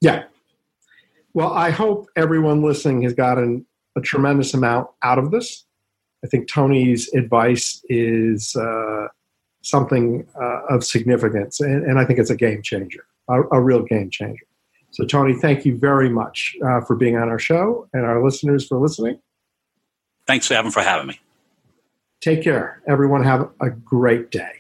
Yeah. 0.02 0.24
Well, 1.34 1.54
I 1.54 1.70
hope 1.70 2.08
everyone 2.16 2.64
listening 2.64 3.04
has 3.04 3.14
gotten 3.14 3.66
a 4.00 4.02
tremendous 4.02 4.54
amount 4.54 4.88
out 5.04 5.20
of 5.20 5.32
this. 5.32 5.66
I 6.24 6.28
think 6.28 6.52
Tony's 6.52 7.14
advice 7.14 7.82
is 7.90 8.56
uh, 8.56 9.08
something 9.62 10.26
uh, 10.42 10.62
of 10.70 10.84
significance, 10.84 11.60
and, 11.60 11.86
and, 11.86 12.00
I 12.00 12.06
think 12.06 12.20
it's 12.20 12.30
a 12.30 12.36
game 12.36 12.62
changer, 12.62 13.06
a, 13.30 13.42
a, 13.52 13.62
real 13.62 13.84
game 13.84 14.10
changer. 14.10 14.46
So, 14.92 15.06
Tony, 15.06 15.34
thank 15.34 15.66
you 15.66 15.78
very 15.78 16.10
much 16.10 16.56
uh, 16.66 16.82
for 16.82 16.96
being 16.96 17.16
on 17.16 17.30
our 17.30 17.40
show 17.40 17.88
and 17.94 18.06
our 18.06 18.24
listeners 18.24 18.68
for 18.68 18.78
listening. 18.80 19.20
Thanks, 20.28 20.50
Evan, 20.52 20.72
for 20.72 20.82
having 20.82 21.08
me. 21.08 21.20
Take 22.22 22.44
care. 22.44 22.82
Everyone, 22.88 23.24
have 23.24 23.50
a 23.62 23.70
great 23.70 24.30
day. 24.32 24.52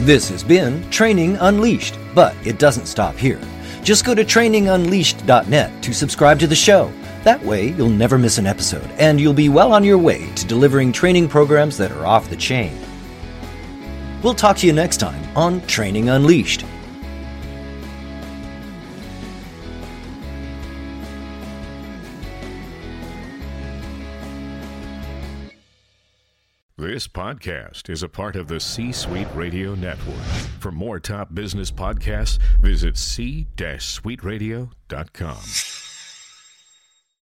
This 0.00 0.30
has 0.30 0.42
been 0.42 0.88
Training 0.90 1.36
Unleashed, 1.36 1.98
but 2.14 2.34
it 2.46 2.58
doesn't 2.58 2.86
stop 2.86 3.16
here. 3.16 3.40
Just 3.82 4.04
go 4.04 4.14
to 4.14 4.24
trainingunleashed.net 4.24 5.82
to 5.82 5.92
subscribe 5.92 6.38
to 6.40 6.46
the 6.46 6.54
show. 6.54 6.90
That 7.24 7.44
way, 7.44 7.72
you'll 7.72 7.90
never 7.90 8.16
miss 8.18 8.38
an 8.38 8.46
episode, 8.46 8.90
and 8.92 9.20
you'll 9.20 9.34
be 9.34 9.50
well 9.50 9.72
on 9.72 9.84
your 9.84 9.98
way 9.98 10.32
to 10.34 10.46
delivering 10.46 10.92
training 10.92 11.28
programs 11.28 11.76
that 11.76 11.92
are 11.92 12.06
off 12.06 12.30
the 12.30 12.36
chain. 12.36 12.78
We'll 14.22 14.34
talk 14.34 14.56
to 14.58 14.66
you 14.66 14.72
next 14.72 14.98
time 14.98 15.22
on 15.36 15.60
Training 15.66 16.08
Unleashed. 16.08 16.64
This 26.76 27.06
podcast 27.06 27.90
is 27.90 28.02
a 28.02 28.08
part 28.08 28.34
of 28.36 28.48
the 28.48 28.58
C 28.58 28.90
Suite 28.92 29.28
Radio 29.34 29.74
Network. 29.74 30.16
For 30.60 30.72
more 30.72 30.98
top 30.98 31.34
business 31.34 31.70
podcasts, 31.70 32.38
visit 32.62 32.96
c-suiteradio.com. 32.96 35.89